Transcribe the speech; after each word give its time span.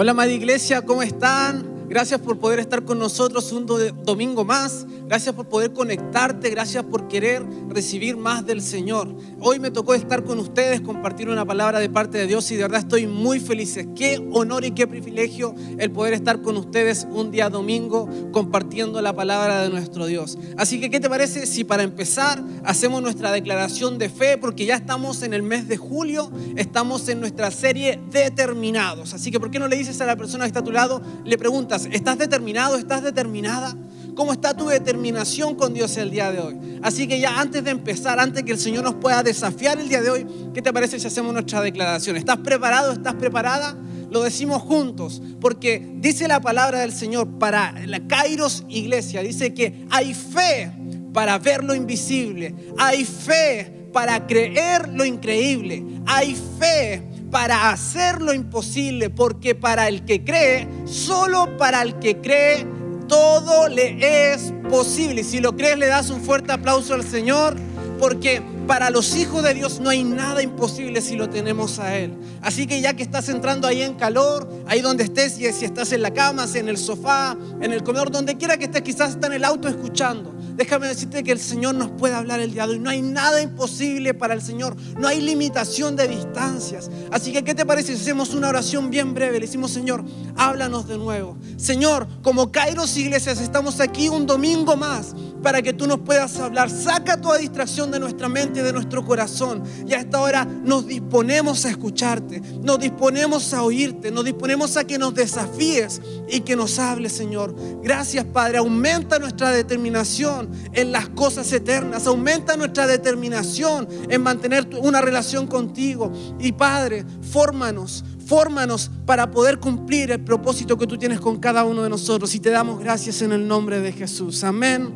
Hola, 0.00 0.12
amada 0.12 0.30
iglesia, 0.30 0.82
¿cómo 0.82 1.02
están? 1.02 1.88
Gracias 1.88 2.20
por 2.20 2.38
poder 2.38 2.60
estar 2.60 2.84
con 2.84 3.00
nosotros 3.00 3.50
un 3.50 3.66
do- 3.66 3.90
domingo 3.90 4.44
más. 4.44 4.86
Gracias 5.08 5.34
por 5.34 5.48
poder 5.48 5.72
conectarte. 5.72 6.50
Gracias 6.50 6.84
por 6.84 7.08
querer 7.08 7.42
recibir 7.70 8.18
más 8.18 8.44
del 8.44 8.60
Señor. 8.60 9.16
Hoy 9.40 9.58
me 9.58 9.70
tocó 9.70 9.94
estar 9.94 10.22
con 10.22 10.38
ustedes, 10.38 10.82
compartir 10.82 11.30
una 11.30 11.46
palabra 11.46 11.78
de 11.78 11.88
parte 11.88 12.18
de 12.18 12.26
Dios 12.26 12.50
y 12.50 12.56
de 12.56 12.64
verdad 12.64 12.80
estoy 12.80 13.06
muy 13.06 13.40
feliz. 13.40 13.78
Qué 13.96 14.22
honor 14.32 14.66
y 14.66 14.72
qué 14.72 14.86
privilegio 14.86 15.54
el 15.78 15.90
poder 15.92 16.12
estar 16.12 16.42
con 16.42 16.58
ustedes 16.58 17.06
un 17.10 17.30
día 17.30 17.48
domingo 17.48 18.06
compartiendo 18.32 19.00
la 19.00 19.14
palabra 19.14 19.62
de 19.62 19.70
nuestro 19.70 20.04
Dios. 20.04 20.36
Así 20.58 20.78
que, 20.78 20.90
¿qué 20.90 21.00
te 21.00 21.08
parece 21.08 21.46
si 21.46 21.64
para 21.64 21.84
empezar 21.84 22.44
hacemos 22.64 23.00
nuestra 23.00 23.32
declaración 23.32 23.96
de 23.96 24.10
fe? 24.10 24.36
Porque 24.36 24.66
ya 24.66 24.74
estamos 24.74 25.22
en 25.22 25.32
el 25.32 25.42
mes 25.42 25.68
de 25.68 25.78
julio, 25.78 26.30
estamos 26.56 27.08
en 27.08 27.20
nuestra 27.20 27.50
serie 27.50 27.98
Determinados. 28.10 29.14
Así 29.14 29.30
que, 29.30 29.40
¿por 29.40 29.50
qué 29.50 29.58
no 29.58 29.68
le 29.68 29.76
dices 29.76 29.98
a 30.02 30.04
la 30.04 30.16
persona 30.16 30.44
que 30.44 30.48
está 30.48 30.60
a 30.60 30.64
tu 30.64 30.72
lado, 30.72 31.00
le 31.24 31.38
preguntas, 31.38 31.88
¿estás 31.90 32.18
determinado? 32.18 32.76
¿Estás 32.76 33.02
determinada? 33.02 33.74
¿Cómo 34.18 34.32
está 34.32 34.52
tu 34.52 34.66
determinación 34.66 35.54
con 35.54 35.72
Dios 35.72 35.96
el 35.96 36.10
día 36.10 36.32
de 36.32 36.40
hoy? 36.40 36.56
Así 36.82 37.06
que 37.06 37.20
ya 37.20 37.38
antes 37.38 37.62
de 37.62 37.70
empezar, 37.70 38.18
antes 38.18 38.42
que 38.42 38.50
el 38.50 38.58
Señor 38.58 38.82
nos 38.82 38.96
pueda 38.96 39.22
desafiar 39.22 39.78
el 39.78 39.88
día 39.88 40.02
de 40.02 40.10
hoy, 40.10 40.26
¿qué 40.52 40.60
te 40.60 40.72
parece 40.72 40.98
si 40.98 41.06
hacemos 41.06 41.32
nuestra 41.32 41.60
declaración? 41.60 42.16
¿Estás 42.16 42.38
preparado? 42.38 42.90
¿Estás 42.90 43.14
preparada? 43.14 43.76
Lo 44.10 44.24
decimos 44.24 44.60
juntos, 44.60 45.22
porque 45.40 45.88
dice 46.00 46.26
la 46.26 46.40
palabra 46.40 46.80
del 46.80 46.90
Señor 46.90 47.38
para 47.38 47.72
la 47.86 48.08
Kairos 48.08 48.64
Iglesia, 48.68 49.22
dice 49.22 49.54
que 49.54 49.86
hay 49.88 50.12
fe 50.14 50.72
para 51.12 51.38
ver 51.38 51.62
lo 51.62 51.72
invisible, 51.76 52.56
hay 52.76 53.04
fe 53.04 53.88
para 53.92 54.26
creer 54.26 54.88
lo 54.88 55.04
increíble, 55.04 55.84
hay 56.06 56.36
fe 56.58 57.04
para 57.30 57.70
hacer 57.70 58.20
lo 58.20 58.34
imposible, 58.34 59.10
porque 59.10 59.54
para 59.54 59.86
el 59.86 60.04
que 60.04 60.24
cree, 60.24 60.66
solo 60.86 61.56
para 61.56 61.82
el 61.82 62.00
que 62.00 62.16
cree, 62.16 62.77
todo 63.08 63.68
le 63.68 64.32
es 64.32 64.52
posible. 64.70 65.24
Si 65.24 65.40
lo 65.40 65.56
crees, 65.56 65.78
le 65.78 65.86
das 65.86 66.10
un 66.10 66.20
fuerte 66.20 66.52
aplauso 66.52 66.94
al 66.94 67.04
Señor, 67.04 67.56
porque 67.98 68.42
para 68.68 68.90
los 68.90 69.16
hijos 69.16 69.42
de 69.42 69.54
Dios 69.54 69.80
no 69.80 69.90
hay 69.90 70.04
nada 70.04 70.42
imposible 70.42 71.00
si 71.00 71.16
lo 71.16 71.28
tenemos 71.28 71.78
a 71.78 71.96
Él. 71.96 72.14
Así 72.42 72.66
que 72.66 72.80
ya 72.80 72.94
que 72.94 73.02
estás 73.02 73.28
entrando 73.28 73.66
ahí 73.66 73.82
en 73.82 73.94
calor, 73.94 74.48
ahí 74.66 74.82
donde 74.82 75.04
estés, 75.04 75.32
si 75.34 75.46
estás 75.46 75.92
en 75.92 76.02
la 76.02 76.12
cama, 76.12 76.46
si 76.46 76.58
en 76.58 76.68
el 76.68 76.76
sofá, 76.76 77.36
en 77.60 77.72
el 77.72 77.82
comedor, 77.82 78.10
donde 78.10 78.36
quiera 78.36 78.58
que 78.58 78.66
estés, 78.66 78.82
quizás 78.82 79.10
está 79.10 79.26
en 79.26 79.32
el 79.32 79.44
auto 79.44 79.68
escuchando. 79.68 80.37
Déjame 80.58 80.88
decirte 80.88 81.22
que 81.22 81.30
el 81.30 81.38
Señor 81.38 81.76
nos 81.76 81.88
puede 81.92 82.14
hablar 82.14 82.40
el 82.40 82.52
día 82.52 82.66
de 82.66 82.72
hoy. 82.72 82.78
No 82.80 82.90
hay 82.90 83.00
nada 83.00 83.40
imposible 83.40 84.12
para 84.12 84.34
el 84.34 84.42
Señor. 84.42 84.74
No 84.98 85.06
hay 85.06 85.20
limitación 85.20 85.94
de 85.94 86.08
distancias. 86.08 86.90
Así 87.12 87.32
que, 87.32 87.44
¿qué 87.44 87.54
te 87.54 87.64
parece 87.64 87.94
si 87.94 88.02
hacemos 88.02 88.34
una 88.34 88.48
oración 88.48 88.90
bien 88.90 89.14
breve? 89.14 89.34
Le 89.34 89.46
decimos, 89.46 89.70
Señor, 89.70 90.04
háblanos 90.36 90.88
de 90.88 90.98
nuevo. 90.98 91.36
Señor, 91.56 92.08
como 92.22 92.50
Kairos 92.50 92.96
Iglesias, 92.96 93.40
estamos 93.40 93.78
aquí 93.78 94.08
un 94.08 94.26
domingo 94.26 94.76
más 94.76 95.14
para 95.44 95.62
que 95.62 95.72
tú 95.72 95.86
nos 95.86 96.00
puedas 96.00 96.36
hablar. 96.40 96.70
Saca 96.70 97.20
toda 97.20 97.38
distracción 97.38 97.92
de 97.92 98.00
nuestra 98.00 98.28
mente 98.28 98.58
y 98.58 98.62
de 98.64 98.72
nuestro 98.72 99.04
corazón. 99.04 99.62
Y 99.86 99.94
a 99.94 100.00
esta 100.00 100.20
hora 100.20 100.44
nos 100.44 100.88
disponemos 100.88 101.66
a 101.66 101.70
escucharte. 101.70 102.40
Nos 102.64 102.80
disponemos 102.80 103.54
a 103.54 103.62
oírte. 103.62 104.10
Nos 104.10 104.24
disponemos 104.24 104.76
a 104.76 104.82
que 104.82 104.98
nos 104.98 105.14
desafíes 105.14 106.00
y 106.28 106.40
que 106.40 106.56
nos 106.56 106.80
hables, 106.80 107.12
Señor. 107.12 107.54
Gracias, 107.80 108.24
Padre. 108.24 108.58
Aumenta 108.58 109.20
nuestra 109.20 109.52
determinación 109.52 110.47
en 110.72 110.92
las 110.92 111.08
cosas 111.10 111.52
eternas. 111.52 112.06
Aumenta 112.06 112.56
nuestra 112.56 112.86
determinación 112.86 113.88
en 114.08 114.22
mantener 114.22 114.68
una 114.80 115.00
relación 115.00 115.46
contigo. 115.46 116.12
Y 116.38 116.52
Padre, 116.52 117.04
fórmanos, 117.22 118.04
fórmanos 118.26 118.90
para 119.06 119.30
poder 119.30 119.58
cumplir 119.58 120.10
el 120.10 120.20
propósito 120.20 120.76
que 120.76 120.86
tú 120.86 120.98
tienes 120.98 121.20
con 121.20 121.38
cada 121.38 121.64
uno 121.64 121.82
de 121.82 121.90
nosotros. 121.90 122.34
Y 122.34 122.40
te 122.40 122.50
damos 122.50 122.80
gracias 122.80 123.22
en 123.22 123.32
el 123.32 123.46
nombre 123.46 123.80
de 123.80 123.92
Jesús. 123.92 124.44
Amén 124.44 124.94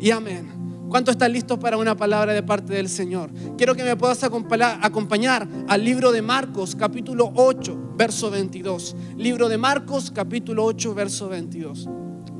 y 0.00 0.10
amén. 0.10 0.54
¿Cuántos 0.94 1.14
están 1.14 1.32
listos 1.32 1.58
para 1.58 1.76
una 1.76 1.96
palabra 1.96 2.32
de 2.32 2.42
parte 2.44 2.72
del 2.72 2.88
Señor? 2.88 3.32
Quiero 3.56 3.74
que 3.74 3.82
me 3.82 3.96
puedas 3.96 4.22
acompañar, 4.22 5.48
al 5.66 5.84
libro 5.84 6.12
de 6.12 6.22
Marcos, 6.22 6.76
capítulo 6.76 7.32
8, 7.34 7.94
verso 7.96 8.30
22. 8.30 8.94
Libro 9.16 9.48
de 9.48 9.58
Marcos, 9.58 10.12
capítulo 10.12 10.64
8, 10.64 10.94
verso 10.94 11.28
22. 11.28 11.88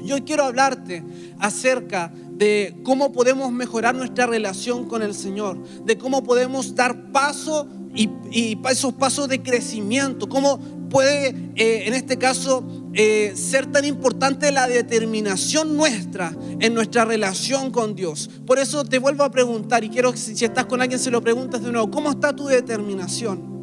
Yo 0.04 0.24
quiero 0.24 0.44
hablarte 0.44 1.02
acerca 1.38 2.12
de 2.36 2.76
cómo 2.82 3.12
podemos 3.12 3.52
mejorar 3.52 3.94
nuestra 3.94 4.26
relación 4.26 4.86
con 4.86 5.02
el 5.02 5.14
Señor, 5.14 5.62
de 5.84 5.96
cómo 5.96 6.22
podemos 6.22 6.74
dar 6.74 7.12
paso 7.12 7.68
y, 7.94 8.58
esos 8.68 8.92
pasos 8.94 9.28
de 9.28 9.42
crecimiento, 9.42 10.28
cómo 10.28 10.58
puede, 10.90 11.28
eh, 11.54 11.84
en 11.86 11.94
este 11.94 12.18
caso, 12.18 12.64
eh, 12.92 13.32
ser 13.36 13.66
tan 13.66 13.84
importante 13.84 14.50
la 14.50 14.66
determinación 14.66 15.76
nuestra 15.76 16.34
en 16.60 16.74
nuestra 16.74 17.04
relación 17.04 17.70
con 17.70 17.94
Dios. 17.94 18.28
Por 18.46 18.58
eso 18.58 18.84
te 18.84 18.98
vuelvo 18.98 19.22
a 19.24 19.30
preguntar 19.30 19.84
y 19.84 19.90
quiero 19.90 20.12
que 20.12 20.18
si, 20.18 20.36
si 20.36 20.44
estás 20.44 20.66
con 20.66 20.82
alguien 20.82 20.98
se 20.98 21.10
lo 21.10 21.22
preguntas 21.22 21.62
de 21.62 21.70
nuevo, 21.70 21.90
¿cómo 21.90 22.10
está 22.10 22.34
tu 22.34 22.46
determinación? 22.46 23.54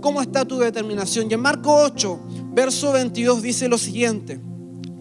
¿Cómo 0.00 0.20
está 0.20 0.44
tu 0.44 0.58
determinación? 0.58 1.30
Y 1.30 1.34
en 1.34 1.40
Marco 1.40 1.74
8, 1.74 2.20
verso 2.52 2.92
22 2.92 3.40
dice 3.40 3.68
lo 3.68 3.78
siguiente. 3.78 4.38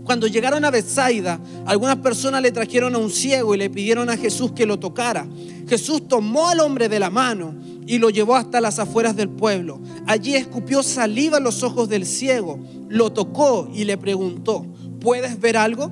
Cuando 0.03 0.28
llegaron 0.28 0.66
a 0.66 0.72
Bethsaida, 0.72 1.40
algunas 1.66 1.97
personas 1.97 2.41
le 2.41 2.52
trajeron 2.52 2.94
a 2.96 2.97
un 2.97 3.09
ciego 3.09 3.56
y 3.56 3.58
le 3.58 3.69
pidieron 3.69 4.09
a 4.09 4.18
Jesús 4.18 4.52
que 4.52 4.66
lo 4.66 4.78
tocara. 4.78 5.25
Jesús 5.68 6.08
tomó 6.08 6.50
al 6.50 6.59
hombre 6.59 6.90
de 6.90 7.00
la 7.00 7.09
mano 7.09 7.56
y 7.88 7.97
lo 8.00 8.09
llevó 8.09 8.36
hasta 8.36 8.59
las 8.59 8.80
afueras 8.80 9.16
del 9.16 9.30
pueblo. 9.30 9.81
Allí 10.06 10.36
escupió 10.36 10.84
saliva 10.84 11.38
en 11.38 11.46
los 11.46 11.64
ojos 11.64 11.88
del 11.88 12.06
ciego, 12.06 12.59
lo 12.90 13.14
tocó 13.14 13.69
y 13.74 13.86
le 13.86 13.97
preguntó, 13.97 14.66
¿puedes 15.00 15.40
ver 15.40 15.56
algo? 15.56 15.91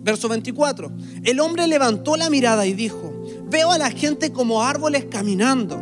Verso 0.00 0.28
24. 0.28 0.90
El 1.24 1.40
hombre 1.40 1.66
levantó 1.66 2.16
la 2.16 2.30
mirada 2.30 2.66
y 2.66 2.72
dijo, 2.72 3.12
veo 3.50 3.72
a 3.72 3.78
la 3.78 3.90
gente 3.90 4.32
como 4.32 4.62
árboles 4.62 5.06
caminando. 5.10 5.78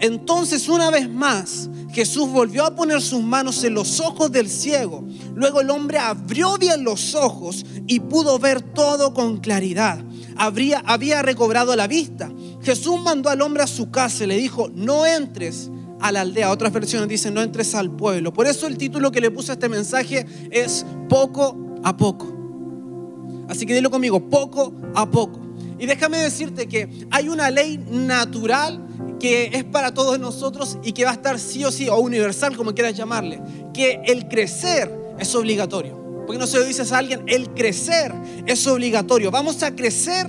Entonces 0.00 0.68
una 0.68 0.90
vez 0.90 1.10
más 1.10 1.68
Jesús 1.98 2.28
volvió 2.28 2.64
a 2.64 2.76
poner 2.76 3.02
sus 3.02 3.20
manos 3.20 3.64
en 3.64 3.74
los 3.74 3.98
ojos 3.98 4.30
del 4.30 4.48
ciego. 4.48 5.04
Luego 5.34 5.60
el 5.60 5.68
hombre 5.68 5.98
abrió 5.98 6.56
bien 6.56 6.84
los 6.84 7.16
ojos 7.16 7.66
y 7.88 7.98
pudo 7.98 8.38
ver 8.38 8.62
todo 8.62 9.12
con 9.12 9.38
claridad. 9.38 9.98
Habría, 10.36 10.80
había 10.86 11.22
recobrado 11.22 11.74
la 11.74 11.88
vista. 11.88 12.30
Jesús 12.62 13.00
mandó 13.00 13.30
al 13.30 13.42
hombre 13.42 13.64
a 13.64 13.66
su 13.66 13.90
casa 13.90 14.22
y 14.22 14.26
le 14.28 14.36
dijo, 14.36 14.70
no 14.72 15.06
entres 15.06 15.72
a 15.98 16.12
la 16.12 16.20
aldea. 16.20 16.52
Otras 16.52 16.72
versiones 16.72 17.08
dicen, 17.08 17.34
no 17.34 17.42
entres 17.42 17.74
al 17.74 17.90
pueblo. 17.90 18.32
Por 18.32 18.46
eso 18.46 18.68
el 18.68 18.78
título 18.78 19.10
que 19.10 19.20
le 19.20 19.32
puse 19.32 19.50
a 19.50 19.54
este 19.54 19.68
mensaje 19.68 20.24
es 20.52 20.86
poco 21.08 21.80
a 21.82 21.96
poco. 21.96 22.32
Así 23.48 23.66
que 23.66 23.74
dilo 23.74 23.90
conmigo, 23.90 24.30
poco 24.30 24.72
a 24.94 25.10
poco. 25.10 25.47
Y 25.78 25.86
déjame 25.86 26.18
decirte 26.18 26.66
que 26.68 26.88
hay 27.10 27.28
una 27.28 27.50
ley 27.50 27.78
natural 27.78 28.84
que 29.20 29.50
es 29.52 29.64
para 29.64 29.92
todos 29.92 30.18
nosotros 30.18 30.78
y 30.82 30.92
que 30.92 31.04
va 31.04 31.10
a 31.10 31.14
estar 31.14 31.38
sí 31.38 31.64
o 31.64 31.70
sí, 31.70 31.88
o 31.88 31.98
universal 31.98 32.56
como 32.56 32.74
quieras 32.74 32.94
llamarle, 32.96 33.40
que 33.74 34.00
el 34.06 34.28
crecer 34.28 34.92
es 35.18 35.34
obligatorio. 35.34 36.24
Porque 36.26 36.38
no 36.38 36.46
se 36.46 36.58
lo 36.58 36.64
dices 36.64 36.92
a 36.92 36.98
alguien, 36.98 37.22
el 37.26 37.50
crecer 37.50 38.12
es 38.46 38.66
obligatorio. 38.66 39.30
Vamos 39.30 39.62
a 39.62 39.74
crecer 39.74 40.28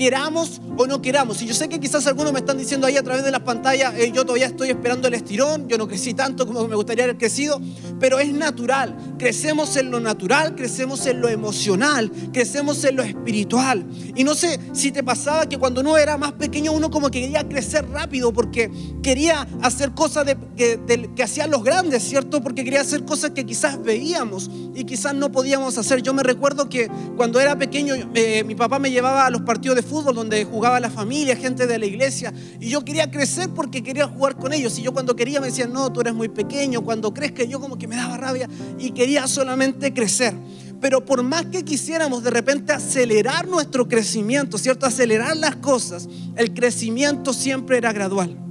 queramos 0.00 0.62
o 0.78 0.86
no 0.86 1.02
queramos. 1.02 1.42
Y 1.42 1.46
yo 1.46 1.52
sé 1.52 1.68
que 1.68 1.78
quizás 1.78 2.06
algunos 2.06 2.32
me 2.32 2.38
están 2.38 2.56
diciendo 2.56 2.86
ahí 2.86 2.96
a 2.96 3.02
través 3.02 3.22
de 3.22 3.30
las 3.30 3.42
pantallas, 3.42 3.92
yo 4.14 4.24
todavía 4.24 4.46
estoy 4.46 4.70
esperando 4.70 5.08
el 5.08 5.12
estirón, 5.12 5.68
yo 5.68 5.76
no 5.76 5.86
crecí 5.86 6.14
tanto 6.14 6.46
como 6.46 6.66
me 6.66 6.74
gustaría 6.74 7.04
haber 7.04 7.18
crecido, 7.18 7.60
pero 7.98 8.18
es 8.18 8.32
natural. 8.32 8.96
Crecemos 9.18 9.76
en 9.76 9.90
lo 9.90 10.00
natural, 10.00 10.54
crecemos 10.56 11.04
en 11.04 11.20
lo 11.20 11.28
emocional, 11.28 12.10
crecemos 12.32 12.82
en 12.84 12.96
lo 12.96 13.02
espiritual. 13.02 13.84
Y 14.16 14.24
no 14.24 14.34
sé 14.34 14.58
si 14.72 14.90
te 14.90 15.02
pasaba 15.02 15.46
que 15.46 15.58
cuando 15.58 15.82
uno 15.82 15.98
era 15.98 16.16
más 16.16 16.32
pequeño 16.32 16.72
uno 16.72 16.90
como 16.90 17.10
que 17.10 17.20
quería 17.20 17.46
crecer 17.46 17.86
rápido 17.90 18.32
porque 18.32 18.70
quería 19.02 19.46
hacer 19.60 19.90
cosas 19.90 20.34
que 20.56 21.22
hacían 21.22 21.50
los 21.50 21.62
grandes, 21.62 22.02
¿cierto? 22.04 22.42
Porque 22.42 22.64
quería 22.64 22.80
hacer 22.80 23.04
cosas 23.04 23.32
que 23.32 23.44
quizás 23.44 23.82
veíamos 23.82 24.50
y 24.74 24.84
quizás 24.84 25.14
no 25.14 25.30
podíamos 25.30 25.76
hacer. 25.76 26.00
Yo 26.00 26.14
me 26.14 26.22
recuerdo 26.22 26.70
que 26.70 26.90
cuando 27.18 27.38
era 27.38 27.58
pequeño 27.58 27.94
eh, 28.14 28.44
mi 28.44 28.54
papá 28.54 28.78
me 28.78 28.90
llevaba 28.90 29.26
a 29.26 29.30
los 29.30 29.42
partidos 29.42 29.76
de 29.76 29.89
fútbol 29.90 30.14
donde 30.14 30.44
jugaba 30.44 30.78
la 30.78 30.88
familia, 30.88 31.34
gente 31.34 31.66
de 31.66 31.78
la 31.78 31.84
iglesia, 31.84 32.32
y 32.60 32.70
yo 32.70 32.84
quería 32.84 33.10
crecer 33.10 33.50
porque 33.50 33.82
quería 33.82 34.06
jugar 34.06 34.36
con 34.36 34.52
ellos. 34.52 34.78
Y 34.78 34.82
yo 34.82 34.92
cuando 34.92 35.16
quería 35.16 35.40
me 35.40 35.48
decían, 35.48 35.72
no, 35.72 35.92
tú 35.92 36.00
eres 36.00 36.14
muy 36.14 36.28
pequeño, 36.28 36.82
cuando 36.82 37.12
crezca 37.12 37.42
yo 37.42 37.60
como 37.60 37.76
que 37.76 37.88
me 37.88 37.96
daba 37.96 38.16
rabia 38.16 38.48
y 38.78 38.92
quería 38.92 39.26
solamente 39.26 39.92
crecer. 39.92 40.34
Pero 40.80 41.04
por 41.04 41.22
más 41.22 41.46
que 41.46 41.64
quisiéramos 41.64 42.22
de 42.22 42.30
repente 42.30 42.72
acelerar 42.72 43.48
nuestro 43.48 43.88
crecimiento, 43.88 44.56
¿cierto? 44.56 44.86
Acelerar 44.86 45.36
las 45.36 45.56
cosas, 45.56 46.08
el 46.36 46.54
crecimiento 46.54 47.32
siempre 47.32 47.76
era 47.76 47.92
gradual. 47.92 48.49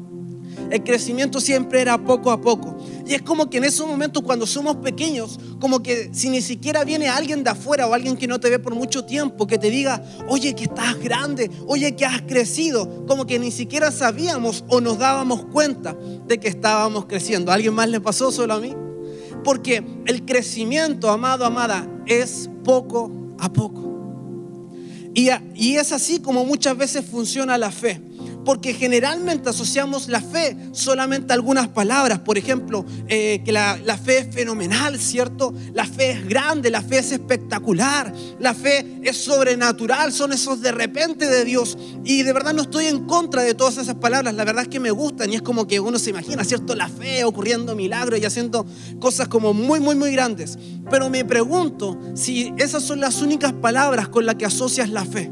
El 0.69 0.83
crecimiento 0.83 1.41
siempre 1.41 1.81
era 1.81 1.97
poco 1.97 2.31
a 2.31 2.41
poco. 2.41 2.77
Y 3.07 3.13
es 3.13 3.21
como 3.21 3.49
que 3.49 3.57
en 3.57 3.63
esos 3.63 3.87
momentos 3.87 4.21
cuando 4.23 4.45
somos 4.45 4.77
pequeños, 4.77 5.39
como 5.59 5.81
que 5.81 6.09
si 6.13 6.29
ni 6.29 6.41
siquiera 6.41 6.83
viene 6.83 7.07
alguien 7.07 7.43
de 7.43 7.49
afuera 7.49 7.87
o 7.87 7.93
alguien 7.93 8.15
que 8.15 8.27
no 8.27 8.39
te 8.39 8.49
ve 8.49 8.59
por 8.59 8.75
mucho 8.75 9.03
tiempo, 9.05 9.47
que 9.47 9.57
te 9.57 9.71
diga, 9.71 10.03
oye, 10.27 10.53
que 10.53 10.65
estás 10.65 10.99
grande, 10.99 11.49
oye, 11.65 11.95
que 11.95 12.05
has 12.05 12.21
crecido, 12.21 13.05
como 13.07 13.25
que 13.25 13.39
ni 13.39 13.51
siquiera 13.51 13.91
sabíamos 13.91 14.63
o 14.67 14.79
nos 14.79 14.99
dábamos 14.99 15.45
cuenta 15.45 15.95
de 16.27 16.39
que 16.39 16.49
estábamos 16.49 17.05
creciendo. 17.05 17.51
¿A 17.51 17.55
alguien 17.55 17.73
más 17.73 17.89
le 17.89 17.99
pasó 17.99 18.31
solo 18.31 18.53
a 18.53 18.59
mí? 18.59 18.75
Porque 19.43 19.83
el 20.05 20.25
crecimiento, 20.25 21.09
amado, 21.09 21.45
amada, 21.45 21.87
es 22.05 22.49
poco 22.63 23.11
a 23.39 23.51
poco. 23.51 23.87
Y, 25.15 25.29
y 25.55 25.77
es 25.77 25.91
así 25.91 26.19
como 26.19 26.45
muchas 26.45 26.77
veces 26.77 27.03
funciona 27.03 27.57
la 27.57 27.71
fe 27.71 27.99
porque 28.49 28.73
generalmente 28.73 29.47
asociamos 29.47 30.07
la 30.07 30.21
fe 30.21 30.57
solamente 30.71 31.31
a 31.31 31.35
algunas 31.35 31.67
palabras. 31.67 32.17
Por 32.17 32.35
ejemplo, 32.35 32.83
eh, 33.07 33.43
que 33.45 33.51
la, 33.51 33.77
la, 33.85 33.95
fe 33.95 34.17
es 34.17 34.33
fenomenal, 34.33 34.99
¿cierto? 34.99 35.53
La 35.75 35.85
fe 35.85 36.09
es 36.13 36.27
grande, 36.27 36.71
la 36.71 36.81
fe 36.81 36.97
es 36.97 37.11
espectacular, 37.11 38.11
la 38.39 38.55
fe 38.55 39.01
es 39.03 39.17
sobrenatural, 39.17 40.11
son 40.11 40.33
esos 40.33 40.61
de 40.61 40.71
repente 40.71 41.27
de 41.27 41.45
Dios. 41.45 41.77
Y 42.03 42.23
de 42.23 42.33
verdad 42.33 42.55
no 42.55 42.63
estoy 42.63 42.87
en 42.87 43.05
contra 43.05 43.43
de 43.43 43.53
todas 43.53 43.77
esas 43.77 43.93
palabras, 43.93 44.33
la 44.33 44.45
verdad 44.45 44.63
es 44.63 44.69
que 44.69 44.79
me 44.79 44.89
gustan 44.89 45.31
y 45.31 45.35
es 45.35 45.43
como 45.43 45.67
que 45.67 45.79
uno 45.79 45.99
se 45.99 46.09
imagina, 46.09 46.43
¿cierto? 46.43 46.73
La 46.73 46.89
fe 46.89 47.23
ocurriendo 47.25 47.75
milagros 47.75 48.19
y 48.19 48.25
haciendo 48.25 48.65
cosas 48.99 49.27
como 49.27 49.53
muy, 49.53 49.79
muy, 49.79 49.93
muy 49.93 50.11
grandes. 50.11 50.57
Pero 50.89 51.07
me 51.11 51.23
pregunto 51.23 51.99
si 52.15 52.51
esas 52.57 52.81
son 52.81 52.99
las 52.99 53.21
únicas 53.21 53.53
palabras 53.53 54.07
con 54.07 54.25
las 54.25 54.33
que 54.33 54.47
asocias 54.47 54.89
la 54.89 55.05
fe 55.05 55.29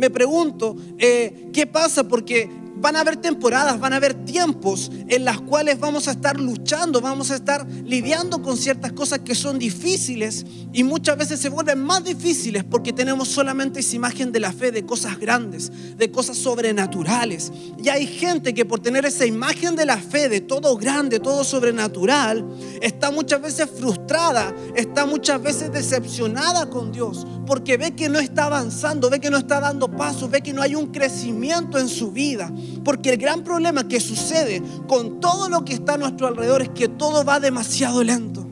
me 0.00 0.08
pregunto, 0.08 0.74
eh, 0.98 1.50
¿qué 1.52 1.66
pasa? 1.66 2.08
Porque 2.08 2.48
van 2.80 2.96
a 2.96 3.00
haber 3.00 3.16
temporadas, 3.16 3.78
van 3.78 3.92
a 3.92 3.96
haber 3.96 4.14
tiempos 4.24 4.90
en 5.08 5.24
las 5.24 5.40
cuales 5.40 5.78
vamos 5.78 6.08
a 6.08 6.12
estar 6.12 6.40
luchando, 6.40 7.00
vamos 7.00 7.30
a 7.30 7.36
estar 7.36 7.66
lidiando 7.84 8.42
con 8.42 8.56
ciertas 8.56 8.92
cosas 8.92 9.20
que 9.20 9.34
son 9.34 9.58
difíciles 9.58 10.46
y 10.72 10.84
muchas 10.84 11.18
veces 11.18 11.40
se 11.40 11.48
vuelven 11.48 11.80
más 11.80 12.04
difíciles 12.04 12.64
porque 12.64 12.92
tenemos 12.92 13.28
solamente 13.28 13.80
esa 13.80 13.96
imagen 13.96 14.32
de 14.32 14.40
la 14.40 14.52
fe, 14.52 14.72
de 14.72 14.86
cosas 14.86 15.18
grandes, 15.18 15.70
de 15.96 16.10
cosas 16.10 16.36
sobrenaturales. 16.36 17.52
Y 17.82 17.88
hay 17.88 18.06
gente 18.06 18.54
que 18.54 18.64
por 18.64 18.80
tener 18.80 19.04
esa 19.04 19.26
imagen 19.26 19.76
de 19.76 19.86
la 19.86 19.98
fe, 19.98 20.28
de 20.28 20.40
todo 20.40 20.76
grande, 20.76 21.20
todo 21.20 21.44
sobrenatural, 21.44 22.46
está 22.80 23.10
muchas 23.10 23.42
veces 23.42 23.68
frustrada, 23.68 24.54
está 24.74 25.06
muchas 25.06 25.42
veces 25.42 25.72
decepcionada 25.72 26.70
con 26.70 26.92
Dios 26.92 27.26
porque 27.50 27.76
ve 27.76 27.96
que 27.96 28.08
no 28.08 28.20
está 28.20 28.44
avanzando, 28.44 29.10
ve 29.10 29.18
que 29.18 29.28
no 29.28 29.36
está 29.36 29.58
dando 29.58 29.90
pasos, 29.90 30.30
ve 30.30 30.40
que 30.40 30.52
no 30.52 30.62
hay 30.62 30.76
un 30.76 30.92
crecimiento 30.92 31.78
en 31.78 31.88
su 31.88 32.12
vida. 32.12 32.48
Porque 32.84 33.10
el 33.10 33.18
gran 33.18 33.42
problema 33.42 33.86
que 33.88 34.00
sucede 34.00 34.62
con 34.86 35.20
todo 35.20 35.48
lo 35.48 35.64
que 35.64 35.74
está 35.74 35.94
a 35.94 35.98
nuestro 35.98 36.26
alrededor 36.26 36.62
es 36.62 36.68
que 36.70 36.88
todo 36.88 37.24
va 37.24 37.40
demasiado 37.40 38.02
lento. 38.02 38.46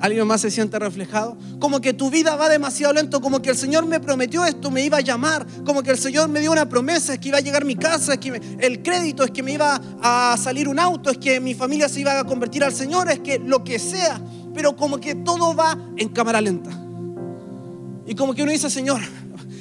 ¿Alguien 0.00 0.26
más 0.28 0.42
se 0.42 0.50
siente 0.50 0.78
reflejado? 0.78 1.36
Como 1.58 1.80
que 1.80 1.92
tu 1.92 2.08
vida 2.08 2.36
va 2.36 2.48
demasiado 2.48 2.94
lento, 2.94 3.20
como 3.20 3.42
que 3.42 3.50
el 3.50 3.56
Señor 3.56 3.84
me 3.86 3.98
prometió 3.98 4.44
esto, 4.44 4.70
me 4.70 4.84
iba 4.84 4.98
a 4.98 5.00
llamar, 5.00 5.44
como 5.64 5.82
que 5.82 5.90
el 5.90 5.98
Señor 5.98 6.28
me 6.28 6.38
dio 6.40 6.52
una 6.52 6.68
promesa, 6.68 7.14
es 7.14 7.18
que 7.18 7.28
iba 7.28 7.38
a 7.38 7.40
llegar 7.40 7.64
mi 7.64 7.74
casa, 7.74 8.12
es 8.12 8.18
que 8.20 8.40
el 8.60 8.82
crédito, 8.82 9.24
es 9.24 9.32
que 9.32 9.42
me 9.42 9.52
iba 9.52 9.80
a 10.00 10.36
salir 10.36 10.68
un 10.68 10.78
auto, 10.78 11.10
es 11.10 11.18
que 11.18 11.40
mi 11.40 11.52
familia 11.54 11.88
se 11.88 12.00
iba 12.00 12.20
a 12.20 12.24
convertir 12.24 12.62
al 12.62 12.72
Señor, 12.72 13.10
es 13.10 13.18
que 13.20 13.40
lo 13.40 13.64
que 13.64 13.80
sea, 13.80 14.20
pero 14.54 14.76
como 14.76 14.98
que 14.98 15.16
todo 15.16 15.54
va 15.56 15.76
en 15.96 16.08
cámara 16.10 16.40
lenta. 16.40 16.70
Y 18.06 18.14
como 18.14 18.34
que 18.34 18.42
uno 18.42 18.52
dice, 18.52 18.70
Señor, 18.70 19.00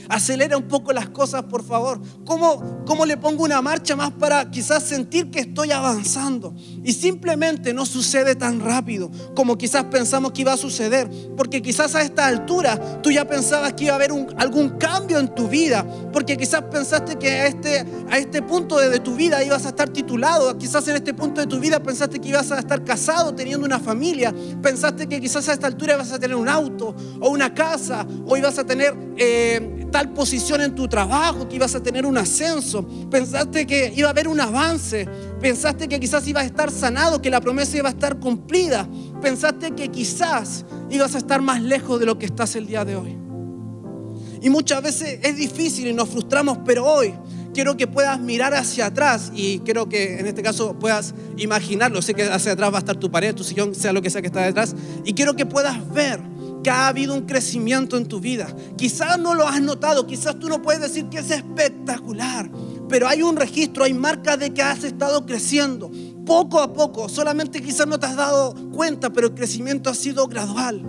acelera 0.09 0.57
un 0.57 0.67
poco 0.67 0.93
las 0.93 1.09
cosas, 1.09 1.43
por 1.43 1.63
favor. 1.63 1.99
¿Cómo, 2.25 2.83
¿Cómo 2.85 3.05
le 3.05 3.17
pongo 3.17 3.43
una 3.43 3.61
marcha 3.61 3.95
más 3.95 4.11
para 4.11 4.49
quizás 4.49 4.83
sentir 4.83 5.29
que 5.31 5.39
estoy 5.39 5.71
avanzando? 5.71 6.53
Y 6.83 6.93
simplemente 6.93 7.73
no 7.73 7.85
sucede 7.85 8.35
tan 8.35 8.59
rápido 8.59 9.11
como 9.35 9.57
quizás 9.57 9.85
pensamos 9.85 10.31
que 10.31 10.41
iba 10.41 10.53
a 10.53 10.57
suceder. 10.57 11.09
Porque 11.35 11.61
quizás 11.61 11.95
a 11.95 12.01
esta 12.01 12.27
altura 12.27 13.01
tú 13.01 13.11
ya 13.11 13.25
pensabas 13.25 13.73
que 13.73 13.85
iba 13.85 13.93
a 13.93 13.95
haber 13.95 14.11
algún 14.37 14.69
cambio 14.77 15.19
en 15.19 15.33
tu 15.33 15.47
vida. 15.47 15.85
Porque 16.11 16.37
quizás 16.37 16.63
pensaste 16.71 17.17
que 17.17 17.29
a 17.29 17.47
este, 17.47 17.85
a 18.09 18.17
este 18.17 18.41
punto 18.41 18.77
de, 18.77 18.99
tu 18.99 19.15
vida 19.15 19.43
ibas 19.43 19.65
a 19.65 19.69
estar 19.69 19.89
titulado. 19.89 20.57
Quizás 20.57 20.87
en 20.87 20.95
este 20.95 21.13
punto 21.13 21.41
de 21.41 21.47
tu 21.47 21.59
vida 21.59 21.81
pensaste 21.81 22.19
que 22.19 22.29
ibas 22.29 22.51
a 22.51 22.59
estar 22.59 22.83
casado, 22.83 23.33
teniendo 23.35 23.65
una 23.65 23.79
familia. 23.79 24.33
Pensaste 24.61 25.07
que 25.07 25.19
quizás 25.19 25.47
a 25.49 25.53
esta 25.53 25.67
altura 25.67 25.95
ibas 25.95 26.11
a 26.11 26.19
tener 26.19 26.35
un 26.35 26.49
auto 26.49 26.95
o 27.19 27.29
una 27.29 27.53
casa 27.53 28.05
o 28.25 28.37
ibas 28.37 28.57
a 28.57 28.65
tener... 28.65 28.95
Eh, 29.17 29.73
tal 29.97 30.09
posición 30.09 30.61
en 30.61 30.75
tu 30.75 30.87
trabajo, 30.87 31.49
que 31.49 31.55
ibas 31.55 31.73
a 31.73 31.81
tener 31.81 32.05
un 32.05 32.19
ascenso, 32.19 32.87
pensaste 33.09 33.65
que 33.65 33.91
iba 33.95 34.07
a 34.07 34.11
haber 34.11 34.27
un 34.27 34.39
avance, 34.39 35.09
pensaste 35.41 35.87
que 35.87 35.99
quizás 35.99 36.27
ibas 36.27 36.43
a 36.43 36.45
estar 36.45 36.69
sanado, 36.69 37.19
que 37.19 37.31
la 37.31 37.41
promesa 37.41 37.77
iba 37.77 37.89
a 37.89 37.93
estar 37.93 38.19
cumplida, 38.19 38.87
pensaste 39.23 39.71
que 39.71 39.89
quizás 39.89 40.65
ibas 40.91 41.15
a 41.15 41.17
estar 41.17 41.41
más 41.41 41.63
lejos 41.63 41.99
de 41.99 42.05
lo 42.05 42.19
que 42.19 42.27
estás 42.27 42.55
el 42.55 42.67
día 42.67 42.85
de 42.85 42.95
hoy. 42.95 43.17
Y 44.39 44.51
muchas 44.51 44.83
veces 44.83 45.17
es 45.23 45.35
difícil 45.35 45.87
y 45.87 45.93
nos 45.93 46.09
frustramos, 46.09 46.59
pero 46.63 46.85
hoy 46.85 47.15
quiero 47.55 47.75
que 47.75 47.87
puedas 47.87 48.19
mirar 48.19 48.53
hacia 48.53 48.85
atrás 48.85 49.31
y 49.33 49.61
quiero 49.61 49.89
que 49.89 50.19
en 50.19 50.27
este 50.27 50.43
caso 50.43 50.77
puedas 50.77 51.15
imaginarlo. 51.37 52.03
Sé 52.03 52.13
que 52.13 52.21
hacia 52.21 52.51
atrás 52.51 52.71
va 52.71 52.75
a 52.75 52.79
estar 52.79 52.97
tu 52.97 53.09
pared, 53.09 53.33
tu 53.33 53.43
sillón, 53.43 53.73
sea 53.73 53.93
lo 53.93 54.03
que 54.03 54.11
sea 54.11 54.21
que 54.21 54.27
está 54.27 54.41
detrás. 54.41 54.75
Y 55.05 55.13
quiero 55.13 55.35
que 55.35 55.47
puedas 55.47 55.91
ver 55.91 56.21
ha 56.69 56.87
habido 56.87 57.13
un 57.13 57.25
crecimiento 57.25 57.97
en 57.97 58.05
tu 58.05 58.19
vida. 58.19 58.47
Quizás 58.77 59.19
no 59.19 59.33
lo 59.33 59.47
has 59.47 59.61
notado, 59.61 60.07
quizás 60.07 60.39
tú 60.39 60.49
no 60.49 60.61
puedes 60.61 60.81
decir 60.81 61.07
que 61.09 61.19
es 61.19 61.31
espectacular, 61.31 62.49
pero 62.89 63.07
hay 63.07 63.21
un 63.21 63.35
registro, 63.35 63.83
hay 63.83 63.93
marcas 63.93 64.39
de 64.39 64.53
que 64.53 64.61
has 64.61 64.83
estado 64.83 65.25
creciendo 65.25 65.91
poco 66.25 66.59
a 66.59 66.73
poco. 66.73 67.09
Solamente 67.09 67.61
quizás 67.61 67.87
no 67.87 67.99
te 67.99 68.05
has 68.05 68.15
dado 68.15 68.53
cuenta, 68.71 69.11
pero 69.11 69.27
el 69.27 69.33
crecimiento 69.33 69.89
ha 69.89 69.95
sido 69.95 70.27
gradual. 70.27 70.83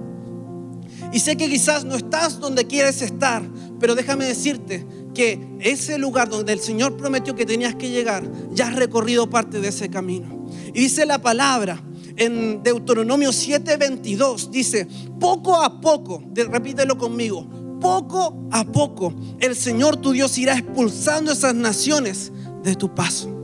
Y 1.13 1.21
sé 1.21 1.37
que 1.37 1.49
quizás 1.49 1.85
no 1.85 1.95
estás 1.95 2.39
donde 2.39 2.67
quieres 2.67 3.01
estar, 3.03 3.43
pero 3.81 3.95
déjame 3.95 4.27
decirte 4.27 4.87
que 5.15 5.57
ese 5.61 5.97
lugar 5.99 6.29
donde 6.29 6.53
el 6.53 6.61
Señor 6.61 6.97
prometió 6.97 7.35
que 7.35 7.47
tenías 7.47 7.75
que 7.75 7.91
llegar, 7.91 8.31
ya 8.53 8.69
has 8.69 8.77
recorrido 8.77 9.31
parte 9.31 9.61
de 9.61 9.69
ese 9.69 9.89
camino. 9.89 10.47
Y 10.75 10.81
dice 10.81 11.07
la 11.07 11.21
palabra 11.21 11.83
en 12.19 12.62
Deuteronomio 12.62 13.31
7:22 13.31 14.50
dice, 14.50 14.87
poco 15.19 15.56
a 15.56 15.81
poco, 15.81 16.23
repítelo 16.35 16.99
conmigo, 16.99 17.47
poco 17.81 18.49
a 18.50 18.65
poco 18.65 19.15
el 19.41 19.56
Señor 19.56 19.97
tu 19.97 20.12
Dios 20.12 20.37
irá 20.38 20.55
expulsando 20.55 21.32
esas 21.32 21.55
naciones 21.55 22.32
de 22.62 22.75
tu 22.75 22.94
paso 22.94 23.38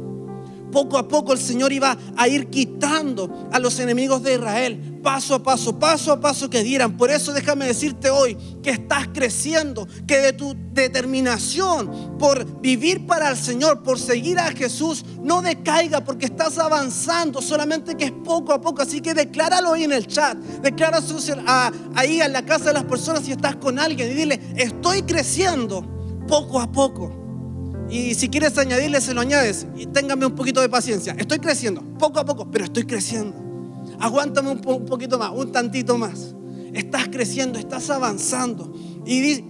poco 0.74 0.98
a 0.98 1.06
poco 1.06 1.32
el 1.32 1.38
Señor 1.38 1.72
iba 1.72 1.96
a 2.16 2.26
ir 2.26 2.48
quitando 2.48 3.48
a 3.52 3.60
los 3.60 3.78
enemigos 3.78 4.24
de 4.24 4.34
Israel, 4.34 4.93
paso 5.04 5.34
a 5.34 5.42
paso, 5.42 5.78
paso 5.78 6.12
a 6.12 6.18
paso 6.18 6.48
que 6.48 6.64
dieran. 6.64 6.96
Por 6.96 7.10
eso 7.10 7.32
déjame 7.32 7.66
decirte 7.66 8.08
hoy 8.08 8.36
que 8.62 8.70
estás 8.70 9.06
creciendo, 9.12 9.86
que 10.06 10.18
de 10.18 10.32
tu 10.32 10.56
determinación 10.72 12.16
por 12.18 12.62
vivir 12.62 13.06
para 13.06 13.30
el 13.30 13.36
Señor, 13.36 13.82
por 13.82 14.00
seguir 14.00 14.38
a 14.38 14.50
Jesús, 14.50 15.04
no 15.22 15.42
decaiga 15.42 16.00
porque 16.02 16.24
estás 16.24 16.58
avanzando, 16.58 17.42
solamente 17.42 17.96
que 17.96 18.06
es 18.06 18.12
poco 18.12 18.54
a 18.54 18.60
poco. 18.60 18.80
Así 18.80 19.02
que 19.02 19.12
decláralo 19.12 19.74
ahí 19.74 19.84
en 19.84 19.92
el 19.92 20.06
chat, 20.06 20.38
decláralo 20.38 21.06
ahí 21.94 22.20
en 22.22 22.32
la 22.32 22.44
casa 22.44 22.64
de 22.64 22.72
las 22.72 22.84
personas 22.84 23.24
si 23.24 23.32
estás 23.32 23.56
con 23.56 23.78
alguien 23.78 24.10
y 24.10 24.14
dile, 24.14 24.40
estoy 24.56 25.02
creciendo 25.02 25.84
poco 26.26 26.58
a 26.58 26.72
poco. 26.72 27.24
Y 27.90 28.14
si 28.14 28.30
quieres 28.30 28.56
añadirle, 28.56 29.02
se 29.02 29.12
lo 29.12 29.20
añades. 29.20 29.66
Y 29.76 29.84
téngame 29.86 30.24
un 30.24 30.34
poquito 30.34 30.62
de 30.62 30.70
paciencia. 30.70 31.14
Estoy 31.18 31.38
creciendo, 31.38 31.82
poco 31.98 32.18
a 32.18 32.24
poco, 32.24 32.50
pero 32.50 32.64
estoy 32.64 32.84
creciendo. 32.84 33.43
Aguántame 34.00 34.50
un, 34.50 34.60
poquito 34.60 35.18
más, 35.18 35.30
un 35.34 35.52
tantito 35.52 35.98
más. 35.98 36.34
Estás 36.72 37.08
creciendo, 37.08 37.58
estás 37.58 37.90
avanzando. 37.90 38.72
Y 39.06 39.44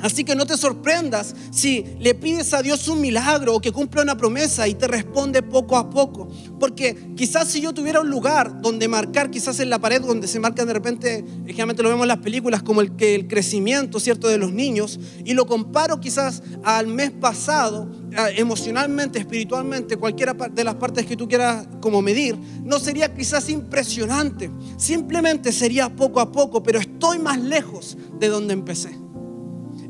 Así 0.00 0.24
que 0.24 0.36
no 0.36 0.46
te 0.46 0.56
sorprendas 0.56 1.34
si 1.50 1.84
le 1.98 2.14
pides 2.14 2.54
a 2.54 2.62
Dios 2.62 2.86
un 2.88 3.00
milagro 3.00 3.54
o 3.54 3.60
que 3.60 3.72
cumpla 3.72 4.02
una 4.02 4.16
promesa 4.16 4.68
y 4.68 4.74
te 4.74 4.86
responde 4.86 5.42
poco 5.42 5.76
a 5.76 5.90
poco. 5.90 6.28
Porque 6.60 7.14
quizás 7.16 7.48
si 7.48 7.60
yo 7.60 7.72
tuviera 7.72 8.00
un 8.00 8.10
lugar 8.10 8.60
donde 8.60 8.88
marcar, 8.88 9.30
quizás 9.30 9.60
en 9.60 9.70
la 9.70 9.78
pared 9.78 10.00
donde 10.00 10.28
se 10.28 10.40
marca 10.40 10.64
de 10.64 10.72
repente, 10.72 11.24
generalmente 11.46 11.82
lo 11.82 11.88
vemos 11.88 12.04
en 12.04 12.08
las 12.08 12.18
películas 12.18 12.62
como 12.62 12.80
el, 12.80 12.96
que 12.96 13.14
el 13.14 13.26
crecimiento, 13.26 14.00
¿cierto?, 14.00 14.28
de 14.28 14.38
los 14.38 14.52
niños, 14.52 14.98
y 15.24 15.34
lo 15.34 15.46
comparo 15.46 16.00
quizás 16.00 16.42
al 16.64 16.86
mes 16.86 17.10
pasado, 17.10 17.90
emocionalmente, 18.36 19.18
espiritualmente, 19.18 19.96
cualquiera 19.96 20.32
de 20.32 20.64
las 20.64 20.76
partes 20.76 21.06
que 21.06 21.16
tú 21.16 21.28
quieras 21.28 21.66
como 21.80 22.02
medir, 22.02 22.36
no 22.64 22.78
sería 22.78 23.14
quizás 23.14 23.48
impresionante. 23.48 24.50
Simplemente 24.76 25.52
sería 25.52 25.94
poco 25.94 26.20
a 26.20 26.32
poco, 26.32 26.62
pero 26.62 26.78
estoy 26.78 27.18
más 27.18 27.38
lejos 27.38 27.96
de 28.18 28.28
donde 28.28 28.54
empecé. 28.54 29.07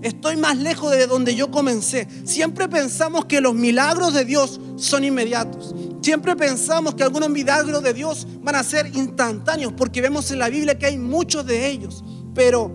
Estoy 0.02 0.37
más 0.37 0.57
lejos 0.57 0.93
de 0.93 1.07
donde 1.07 1.35
yo 1.35 1.50
comencé. 1.50 2.07
Siempre 2.25 2.69
pensamos 2.69 3.25
que 3.25 3.40
los 3.40 3.55
milagros 3.55 4.14
de 4.14 4.25
Dios 4.25 4.61
son 4.76 5.05
inmediatos. 5.05 5.75
Siempre 6.02 6.37
pensamos 6.37 6.95
que 6.95 7.02
algunos 7.02 7.31
milagros 7.31 7.83
de 7.83 7.93
Dios 7.93 8.26
van 8.40 8.55
a 8.55 8.62
ser 8.62 8.95
instantáneos 8.95 9.73
porque 9.76 10.00
vemos 10.00 10.31
en 10.31 10.38
la 10.38 10.49
Biblia 10.49 10.78
que 10.78 10.87
hay 10.87 10.99
muchos 10.99 11.45
de 11.47 11.69
ellos. 11.69 12.05
Pero 12.35 12.71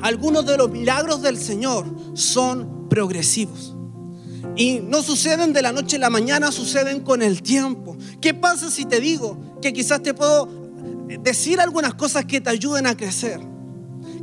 algunos 0.00 0.46
de 0.46 0.56
los 0.56 0.70
milagros 0.70 1.20
del 1.20 1.36
Señor 1.36 1.84
son 2.14 2.88
progresivos. 2.88 3.76
Y 4.56 4.80
no 4.80 5.02
suceden 5.02 5.52
de 5.52 5.62
la 5.62 5.72
noche 5.72 5.96
a 5.96 6.00
la 6.00 6.10
mañana, 6.10 6.50
suceden 6.50 7.00
con 7.00 7.22
el 7.22 7.42
tiempo. 7.42 7.96
¿Qué 8.20 8.34
pasa 8.34 8.70
si 8.70 8.84
te 8.86 9.00
digo 9.00 9.58
que 9.60 9.72
quizás 9.72 10.02
te 10.02 10.14
puedo 10.14 10.48
decir 11.20 11.60
algunas 11.60 11.94
cosas 11.94 12.24
que 12.24 12.40
te 12.40 12.50
ayuden 12.50 12.86
a 12.86 12.96
crecer? 12.96 13.51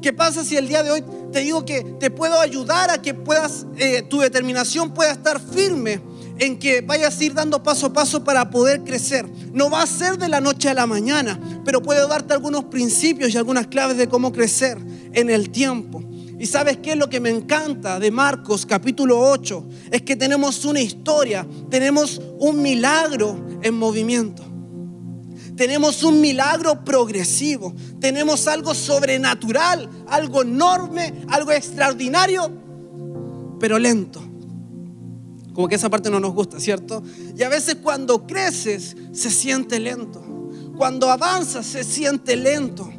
¿Qué 0.01 0.13
pasa 0.13 0.45
si 0.45 0.55
el 0.55 0.67
día 0.67 0.81
de 0.81 0.91
hoy 0.91 1.03
te 1.31 1.41
digo 1.41 1.65
que 1.65 1.83
te 1.99 2.09
puedo 2.09 2.39
ayudar 2.39 2.89
a 2.89 3.01
que 3.01 3.13
puedas, 3.13 3.65
eh, 3.77 4.01
tu 4.03 4.19
determinación 4.19 4.93
pueda 4.93 5.11
estar 5.11 5.41
firme 5.41 6.01
en 6.37 6.57
que 6.57 6.81
vayas 6.81 7.19
a 7.19 7.23
ir 7.23 7.33
dando 7.33 7.61
paso 7.61 7.87
a 7.87 7.93
paso 7.93 8.23
para 8.23 8.49
poder 8.49 8.83
crecer. 8.83 9.27
No 9.51 9.69
va 9.69 9.81
a 9.81 9.87
ser 9.87 10.17
de 10.17 10.29
la 10.29 10.39
noche 10.39 10.69
a 10.69 10.73
la 10.73 10.87
mañana, 10.87 11.37
pero 11.65 11.81
puedo 11.81 12.07
darte 12.07 12.33
algunos 12.33 12.65
principios 12.65 13.33
y 13.33 13.37
algunas 13.37 13.67
claves 13.67 13.97
de 13.97 14.07
cómo 14.07 14.31
crecer 14.31 14.77
en 15.11 15.29
el 15.29 15.49
tiempo. 15.49 16.01
Y 16.39 16.45
sabes 16.45 16.77
qué 16.77 16.91
es 16.91 16.97
lo 16.97 17.09
que 17.09 17.19
me 17.19 17.29
encanta 17.29 17.99
de 17.99 18.11
Marcos 18.11 18.65
capítulo 18.65 19.19
8? 19.19 19.67
Es 19.91 20.03
que 20.03 20.15
tenemos 20.15 20.63
una 20.63 20.79
historia, 20.79 21.45
tenemos 21.69 22.21
un 22.39 22.61
milagro 22.61 23.59
en 23.61 23.75
movimiento. 23.75 24.48
Tenemos 25.59 26.03
un 26.03 26.21
milagro 26.21 26.85
progresivo, 26.85 27.75
tenemos 27.99 28.47
algo 28.47 28.73
sobrenatural, 28.73 29.89
algo 30.07 30.43
enorme, 30.43 31.25
algo 31.27 31.51
extraordinario, 31.51 32.49
pero 33.59 33.77
lento. 33.77 34.21
Como 35.53 35.67
que 35.67 35.75
esa 35.75 35.89
parte 35.89 36.09
no 36.09 36.21
nos 36.21 36.33
gusta, 36.33 36.61
¿cierto? 36.61 37.03
Y 37.37 37.43
a 37.43 37.49
veces 37.49 37.75
cuando 37.83 38.25
creces 38.25 38.95
se 39.11 39.29
siente 39.29 39.81
lento. 39.81 40.23
Cuando 40.77 41.11
avanzas 41.11 41.65
se 41.65 41.83
siente 41.83 42.37
lento. 42.37 42.89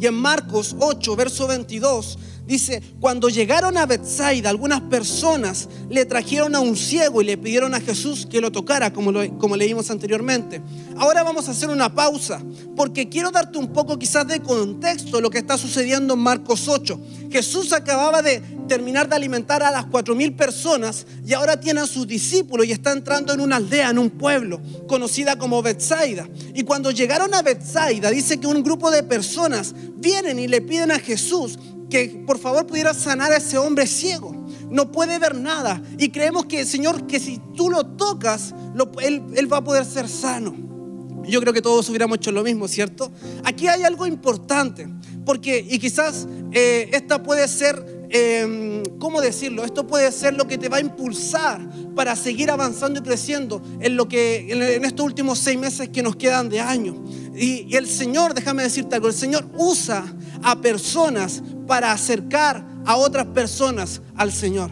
Y 0.00 0.06
en 0.06 0.14
Marcos 0.14 0.74
8, 0.78 1.16
verso 1.16 1.46
22, 1.46 2.18
Dice, 2.46 2.82
cuando 3.00 3.30
llegaron 3.30 3.78
a 3.78 3.86
Bethsaida, 3.86 4.50
algunas 4.50 4.82
personas 4.82 5.68
le 5.88 6.04
trajeron 6.04 6.54
a 6.54 6.60
un 6.60 6.76
ciego 6.76 7.22
y 7.22 7.24
le 7.24 7.38
pidieron 7.38 7.74
a 7.74 7.80
Jesús 7.80 8.26
que 8.30 8.40
lo 8.40 8.52
tocara, 8.52 8.92
como, 8.92 9.12
como 9.38 9.56
leímos 9.56 9.90
anteriormente. 9.90 10.60
Ahora 10.98 11.22
vamos 11.22 11.48
a 11.48 11.52
hacer 11.52 11.70
una 11.70 11.94
pausa, 11.94 12.42
porque 12.76 13.08
quiero 13.08 13.30
darte 13.30 13.56
un 13.56 13.72
poco 13.72 13.98
quizás 13.98 14.26
de 14.26 14.40
contexto 14.40 15.22
lo 15.22 15.30
que 15.30 15.38
está 15.38 15.56
sucediendo 15.56 16.14
en 16.14 16.20
Marcos 16.20 16.68
8. 16.68 17.00
Jesús 17.30 17.72
acababa 17.72 18.20
de 18.20 18.42
terminar 18.68 19.08
de 19.08 19.16
alimentar 19.16 19.62
a 19.62 19.70
las 19.70 19.86
cuatro 19.86 20.14
mil 20.14 20.34
personas 20.34 21.06
y 21.26 21.32
ahora 21.32 21.58
tiene 21.58 21.80
a 21.80 21.86
sus 21.86 22.06
discípulos 22.06 22.66
y 22.66 22.72
está 22.72 22.92
entrando 22.92 23.32
en 23.32 23.40
una 23.40 23.56
aldea, 23.56 23.90
en 23.90 23.98
un 23.98 24.10
pueblo 24.10 24.60
conocida 24.86 25.36
como 25.38 25.62
Bethsaida. 25.62 26.28
Y 26.54 26.62
cuando 26.62 26.90
llegaron 26.90 27.34
a 27.34 27.42
Bethsaida, 27.42 28.10
dice 28.10 28.38
que 28.38 28.46
un 28.46 28.62
grupo 28.62 28.90
de 28.90 29.02
personas 29.02 29.74
vienen 29.96 30.38
y 30.38 30.48
le 30.48 30.60
piden 30.60 30.92
a 30.92 30.98
Jesús 30.98 31.58
que 31.94 32.08
por 32.26 32.40
favor 32.40 32.66
pudiera 32.66 32.92
sanar 32.92 33.30
a 33.30 33.36
ese 33.36 33.56
hombre 33.56 33.86
ciego. 33.86 34.34
No 34.68 34.90
puede 34.90 35.20
ver 35.20 35.36
nada. 35.36 35.80
Y 35.96 36.08
creemos 36.08 36.46
que, 36.46 36.64
Señor, 36.64 37.06
que 37.06 37.20
si 37.20 37.40
tú 37.56 37.70
lo 37.70 37.86
tocas, 37.86 38.52
él, 39.00 39.52
va 39.52 39.58
a 39.58 39.64
poder 39.64 39.84
ser 39.84 40.08
sano. 40.08 40.56
Yo 41.24 41.40
creo 41.40 41.52
que 41.52 41.62
todos 41.62 41.88
hubiéramos 41.88 42.16
hecho 42.16 42.32
lo 42.32 42.42
mismo, 42.42 42.66
¿cierto? 42.66 43.12
Aquí 43.44 43.68
hay 43.68 43.84
algo 43.84 44.06
importante, 44.06 44.88
porque, 45.24 45.64
y 45.70 45.78
quizás 45.78 46.26
eh, 46.50 46.90
esta 46.92 47.22
puede 47.22 47.46
ser, 47.46 47.93
em, 48.10 48.82
¿cómo 48.98 49.20
decirlo? 49.20 49.64
Esto 49.64 49.86
puede 49.86 50.10
ser 50.12 50.34
lo 50.34 50.46
que 50.46 50.58
te 50.58 50.68
va 50.68 50.78
a 50.78 50.80
impulsar 50.80 51.60
para 51.94 52.16
seguir 52.16 52.50
avanzando 52.50 53.00
y 53.00 53.02
creciendo 53.02 53.62
en, 53.80 53.96
lo 53.96 54.08
que, 54.08 54.52
en, 54.52 54.84
estos 54.84 55.04
últimos 55.04 55.38
seis 55.38 55.58
meses 55.58 55.88
que 55.88 56.02
nos 56.02 56.16
quedan 56.16 56.48
de 56.48 56.60
año. 56.60 57.04
Y, 57.34 57.66
y 57.68 57.76
el 57.76 57.88
Señor, 57.88 58.34
déjame 58.34 58.62
decirte 58.62 58.94
algo, 58.94 59.08
el 59.08 59.14
Señor 59.14 59.46
usa 59.56 60.04
a 60.42 60.60
personas 60.60 61.42
para 61.66 61.92
acercar 61.92 62.64
a 62.84 62.96
otras 62.96 63.26
personas 63.26 64.02
al 64.16 64.32
Señor. 64.32 64.70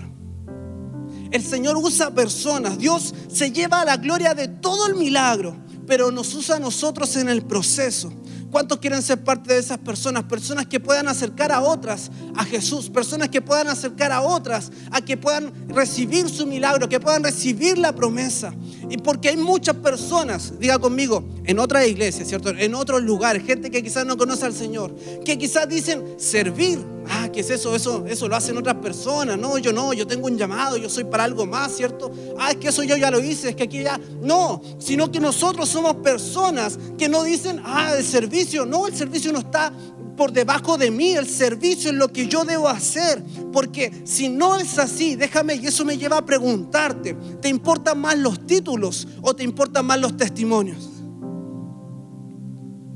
El 1.33 1.43
Señor 1.43 1.77
usa 1.79 2.15
personas. 2.15 2.79
Dios 2.79 3.15
se 3.29 3.51
lleva 3.51 3.81
a 3.81 3.85
la 3.85 3.97
gloria 3.97 4.35
de 4.35 4.49
todo 4.49 4.87
el 4.87 4.95
milagro, 4.95 5.57
pero 5.87 6.11
nos 6.11 6.35
usa 6.35 6.57
a 6.57 6.61
nosotros 6.61 7.17
en 7.17 7.31
el 7.31 7.43
proceso. 7.43 8.13
¿Cuántos 8.53 8.81
quieren 8.81 9.01
ser 9.01 9.25
parte 9.25 9.55
de 9.55 9.61
esas 9.61 9.79
personas? 9.79 10.25
Personas 10.25 10.67
que 10.67 10.79
puedan 10.79 11.09
acercar 11.09 11.51
a 11.51 11.63
otras 11.63 12.11
a 12.37 12.45
Jesús, 12.45 12.91
personas 12.91 13.31
que 13.31 13.41
puedan 13.41 13.67
acercar 13.67 14.13
a 14.13 14.21
otras 14.21 14.71
a 14.91 15.01
que 15.01 15.17
puedan 15.17 15.51
recibir 15.69 16.29
su 16.29 16.47
milagro, 16.47 16.87
que 16.87 17.01
puedan 17.01 17.25
recibir 17.25 17.79
la 17.79 17.95
promesa. 17.95 18.55
Y 18.91 18.99
porque 18.99 19.31
hay 19.31 19.39
muchas 19.39 19.77
personas, 19.77 20.53
diga 20.61 20.79
conmigo, 20.79 21.25
en 21.47 21.59
otras 21.59 21.89
iglesias, 21.89 22.29
¿cierto? 22.29 22.51
En 22.51 22.75
otros 22.75 23.03
lugares, 23.03 23.43
gente 23.43 23.71
que 23.71 23.83
quizás 23.83 24.05
no 24.05 24.19
conoce 24.19 24.45
al 24.45 24.53
Señor, 24.53 24.95
que 25.25 25.39
quizás 25.39 25.67
dicen 25.67 26.05
servir. 26.19 26.79
Ah, 27.09 27.29
¿qué 27.33 27.41
es 27.41 27.51
eso? 27.51 27.75
Eso, 27.75 28.05
eso 28.07 28.29
lo 28.29 28.37
hacen 28.37 28.57
otras 28.57 28.77
personas. 28.77 29.39
No, 29.39 29.59
yo 29.59 29.73
no, 29.73 29.93
yo 29.93 30.07
tengo 30.07 30.27
un 30.27 30.37
llamado, 30.37 30.77
yo 30.77 30.89
soy 30.89 31.05
para 31.05 31.25
algo 31.25 31.47
más, 31.47 31.77
¿cierto? 31.77 32.11
Ah, 32.39 32.51
es 32.51 32.57
que 32.57 32.69
eso 32.69 32.83
yo 32.83 32.97
ya 32.97 33.11
lo 33.11 33.21
hice, 33.21 33.51
es 33.51 33.57
que 33.57 33.65
aquí 33.65 33.83
ya. 33.83 34.01
No, 34.21 34.63
sino 34.79 35.11
que 35.11 35.21
nosotros 35.21 35.69
somos 35.69 35.97
personas 35.97 36.79
que 36.99 37.09
no 37.09 37.23
dicen, 37.25 37.61
ah, 37.65 37.95
el 37.97 38.05
servicio. 38.05 38.65
No, 38.67 38.87
el 38.87 38.95
servicio 38.95 39.33
no 39.33 39.41
está 39.41 39.73
por 40.17 40.33
debajo 40.33 40.79
de 40.79 40.91
mí, 40.91 41.13
el 41.13 41.27
servicio 41.27 41.91
es 41.91 41.97
lo 41.97 42.09
que 42.13 42.29
yo 42.29 42.45
debo 42.45 42.69
hacer. 42.69 43.23
Porque 43.53 43.93
si 44.05 44.29
no 44.29 44.57
es 44.57 44.79
así, 44.79 45.17
déjame, 45.17 45.57
y 45.57 45.67
eso 45.67 45.85
me 45.85 45.99
lleva 45.99 46.19
a 46.19 46.27
preguntarte, 46.27 47.15
¿te 47.41 47.49
importan 47.49 48.01
más 48.01 48.19
los 48.19 48.47
títulos 48.47 49.09
o 49.21 49.35
te 49.35 49.43
importan 49.43 49.87
más 49.87 50.01
los 50.01 50.17
testimonios? 50.17 50.92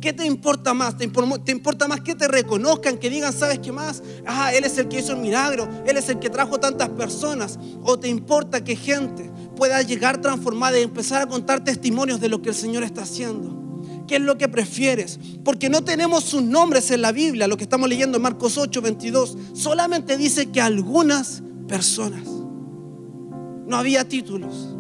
¿Qué 0.00 0.12
te 0.12 0.26
importa 0.26 0.74
más? 0.74 0.96
¿Te, 0.96 1.04
importa 1.04 1.88
más 1.88 2.00
que 2.00 2.14
te 2.14 2.28
reconozcan, 2.28 2.98
que 2.98 3.08
digan, 3.08 3.32
¿sabes 3.32 3.58
qué 3.60 3.72
más? 3.72 4.02
Ah, 4.26 4.52
Él 4.52 4.64
es 4.64 4.76
el 4.78 4.88
que 4.88 4.98
hizo 4.98 5.12
el 5.12 5.18
milagro, 5.18 5.68
Él 5.86 5.96
es 5.96 6.08
el 6.08 6.18
que 6.18 6.28
trajo 6.28 6.60
tantas 6.60 6.90
personas. 6.90 7.58
¿O 7.82 7.98
te 7.98 8.08
importa 8.08 8.62
que 8.62 8.76
gente 8.76 9.30
pueda 9.56 9.80
llegar 9.82 10.20
transformada 10.20 10.78
y 10.78 10.82
empezar 10.82 11.22
a 11.22 11.26
contar 11.26 11.64
testimonios 11.64 12.20
de 12.20 12.28
lo 12.28 12.42
que 12.42 12.50
el 12.50 12.54
Señor 12.54 12.82
está 12.82 13.02
haciendo? 13.02 13.64
¿Qué 14.06 14.16
es 14.16 14.22
lo 14.22 14.38
que 14.38 14.48
prefieres? 14.48 15.18
Porque 15.44 15.68
no 15.68 15.82
tenemos 15.82 16.24
sus 16.24 16.42
nombres 16.42 16.90
en 16.90 17.02
la 17.02 17.12
Biblia, 17.12 17.48
lo 17.48 17.56
que 17.56 17.64
estamos 17.64 17.88
leyendo 17.88 18.16
en 18.16 18.22
Marcos 18.22 18.58
8, 18.58 18.80
22. 18.82 19.36
Solamente 19.54 20.16
dice 20.16 20.50
que 20.50 20.60
algunas 20.60 21.42
personas, 21.66 22.28
no 23.66 23.76
había 23.76 24.06
títulos, 24.06 24.76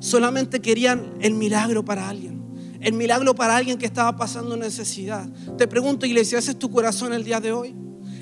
solamente 0.00 0.60
querían 0.60 1.14
el 1.20 1.34
milagro 1.34 1.84
para 1.84 2.08
alguien. 2.08 2.37
El 2.80 2.92
milagro 2.92 3.34
para 3.34 3.56
alguien 3.56 3.78
que 3.78 3.86
estaba 3.86 4.16
pasando 4.16 4.56
necesidad. 4.56 5.28
Te 5.56 5.66
pregunto, 5.66 6.06
iglesia, 6.06 6.38
¿ese 6.38 6.52
es 6.52 6.58
tu 6.58 6.70
corazón 6.70 7.12
el 7.12 7.24
día 7.24 7.40
de 7.40 7.52
hoy? 7.52 7.74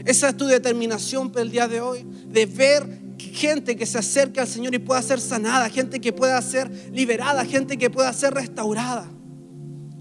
¿Esa 0.05 0.29
es 0.29 0.37
tu 0.37 0.47
determinación 0.47 1.31
para 1.31 1.43
el 1.43 1.51
día 1.51 1.69
de 1.69 1.81
hoy? 1.81 2.07
De 2.29 2.47
ver 2.47 3.07
gente 3.19 3.77
que 3.77 3.87
se 3.87 3.99
acerque 3.99 4.41
al 4.41 4.49
Señor 4.49 4.75
y 4.75 4.79
pueda 4.79 5.03
ser 5.03 5.21
sanada, 5.21 5.69
gente 5.69 6.01
que 6.01 6.13
pueda 6.13 6.41
ser 6.41 6.71
liberada, 6.93 7.45
gente 7.45 7.77
que 7.77 7.91
pueda 7.91 8.13
ser 8.13 8.35
restaurada 8.35 9.11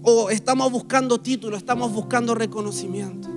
o 0.08 0.30
estamos 0.30 0.70
buscando 0.70 1.18
título, 1.18 1.56
estamos 1.56 1.92
buscando 1.92 2.32
reconocimiento. 2.36 3.28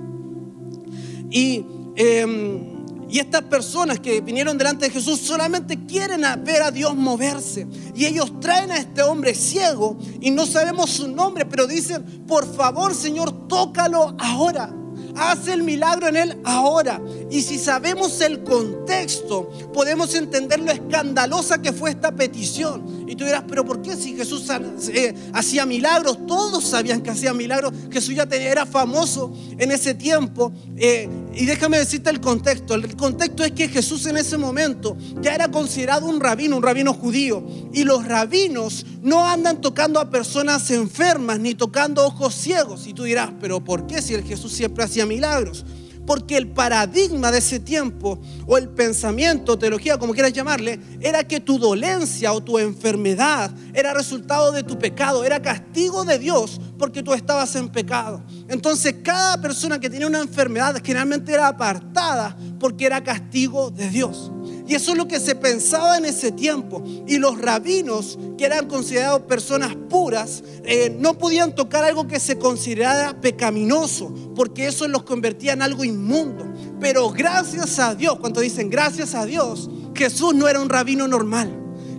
Y, 1.28 1.64
em, 1.96 2.79
y 3.10 3.18
estas 3.18 3.42
personas 3.42 3.98
que 3.98 4.20
vinieron 4.20 4.56
delante 4.56 4.86
de 4.86 4.92
Jesús 4.92 5.20
solamente 5.20 5.86
quieren 5.86 6.22
ver 6.44 6.62
a 6.62 6.70
Dios 6.70 6.94
moverse. 6.94 7.66
Y 7.94 8.06
ellos 8.06 8.38
traen 8.40 8.70
a 8.70 8.76
este 8.76 9.02
hombre 9.02 9.34
ciego 9.34 9.98
y 10.20 10.30
no 10.30 10.46
sabemos 10.46 10.90
su 10.90 11.08
nombre, 11.08 11.44
pero 11.44 11.66
dicen, 11.66 12.24
por 12.26 12.46
favor 12.54 12.94
Señor, 12.94 13.48
tócalo 13.48 14.14
ahora. 14.18 14.72
Haz 15.16 15.48
el 15.48 15.62
milagro 15.62 16.08
en 16.08 16.16
él 16.16 16.40
ahora. 16.44 17.00
Y 17.30 17.42
si 17.42 17.58
sabemos 17.58 18.20
el 18.20 18.42
contexto, 18.42 19.48
podemos 19.72 20.14
entender 20.14 20.58
lo 20.58 20.72
escandalosa 20.72 21.62
que 21.62 21.72
fue 21.72 21.90
esta 21.90 22.10
petición. 22.10 23.04
Y 23.08 23.14
tú 23.14 23.24
dirás, 23.24 23.44
pero 23.48 23.64
¿por 23.64 23.82
qué 23.82 23.96
si 23.96 24.16
Jesús 24.16 24.48
eh, 24.92 25.14
hacía 25.32 25.64
milagros? 25.64 26.26
Todos 26.26 26.64
sabían 26.64 27.00
que 27.02 27.10
hacía 27.10 27.32
milagros. 27.32 27.72
Jesús 27.90 28.16
ya 28.16 28.24
era 28.30 28.66
famoso 28.66 29.32
en 29.58 29.70
ese 29.70 29.94
tiempo. 29.94 30.52
Eh, 30.76 31.08
y 31.32 31.46
déjame 31.46 31.78
decirte 31.78 32.10
el 32.10 32.20
contexto. 32.20 32.74
El 32.74 32.96
contexto 32.96 33.44
es 33.44 33.52
que 33.52 33.68
Jesús 33.68 34.06
en 34.06 34.16
ese 34.16 34.36
momento 34.36 34.96
ya 35.20 35.34
era 35.34 35.50
considerado 35.50 36.06
un 36.06 36.18
rabino, 36.18 36.56
un 36.56 36.62
rabino 36.64 36.94
judío. 36.94 37.44
Y 37.72 37.84
los 37.84 38.06
rabinos 38.06 38.84
no 39.02 39.24
andan 39.24 39.60
tocando 39.60 40.00
a 40.00 40.10
personas 40.10 40.68
enfermas 40.72 41.38
ni 41.38 41.54
tocando 41.54 42.04
ojos 42.04 42.34
ciegos. 42.34 42.88
Y 42.88 42.94
tú 42.94 43.04
dirás, 43.04 43.30
pero 43.40 43.62
¿por 43.62 43.86
qué 43.86 44.02
si 44.02 44.14
el 44.14 44.24
Jesús 44.24 44.52
siempre 44.52 44.82
hacía 44.82 45.06
milagros? 45.06 45.64
Porque 46.10 46.36
el 46.36 46.48
paradigma 46.48 47.30
de 47.30 47.38
ese 47.38 47.60
tiempo, 47.60 48.18
o 48.44 48.58
el 48.58 48.68
pensamiento, 48.68 49.56
teología, 49.56 49.96
como 49.96 50.12
quieras 50.12 50.32
llamarle, 50.32 50.80
era 51.00 51.22
que 51.22 51.38
tu 51.38 51.56
dolencia 51.56 52.32
o 52.32 52.42
tu 52.42 52.58
enfermedad 52.58 53.52
era 53.72 53.94
resultado 53.94 54.50
de 54.50 54.64
tu 54.64 54.76
pecado, 54.76 55.22
era 55.22 55.40
castigo 55.40 56.04
de 56.04 56.18
Dios 56.18 56.60
porque 56.80 57.04
tú 57.04 57.14
estabas 57.14 57.54
en 57.54 57.68
pecado. 57.68 58.24
Entonces 58.48 58.96
cada 59.04 59.40
persona 59.40 59.78
que 59.78 59.88
tenía 59.88 60.08
una 60.08 60.18
enfermedad 60.18 60.82
generalmente 60.82 61.32
era 61.32 61.46
apartada 61.46 62.36
porque 62.58 62.86
era 62.86 63.04
castigo 63.04 63.70
de 63.70 63.88
Dios. 63.88 64.32
Y 64.70 64.76
eso 64.76 64.92
es 64.92 64.98
lo 64.98 65.08
que 65.08 65.18
se 65.18 65.34
pensaba 65.34 65.98
en 65.98 66.04
ese 66.04 66.30
tiempo. 66.30 66.80
Y 67.04 67.18
los 67.18 67.40
rabinos, 67.40 68.16
que 68.38 68.44
eran 68.44 68.68
considerados 68.68 69.22
personas 69.22 69.74
puras, 69.88 70.44
eh, 70.64 70.96
no 70.96 71.18
podían 71.18 71.56
tocar 71.56 71.82
algo 71.82 72.06
que 72.06 72.20
se 72.20 72.38
considerara 72.38 73.20
pecaminoso, 73.20 74.14
porque 74.36 74.68
eso 74.68 74.86
los 74.86 75.02
convertía 75.02 75.54
en 75.54 75.62
algo 75.62 75.82
inmundo. 75.82 76.46
Pero 76.78 77.10
gracias 77.10 77.80
a 77.80 77.96
Dios, 77.96 78.20
cuando 78.20 78.40
dicen 78.42 78.70
gracias 78.70 79.16
a 79.16 79.26
Dios, 79.26 79.68
Jesús 79.92 80.36
no 80.36 80.46
era 80.46 80.60
un 80.60 80.68
rabino 80.68 81.08
normal. 81.08 81.50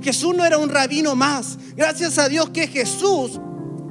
Jesús 0.01 0.33
no 0.33 0.45
era 0.45 0.57
un 0.57 0.69
rabino 0.69 1.13
más. 1.13 1.57
Gracias 1.75 2.17
a 2.19 2.29
Dios 2.29 2.51
que 2.51 2.67
Jesús 2.69 3.37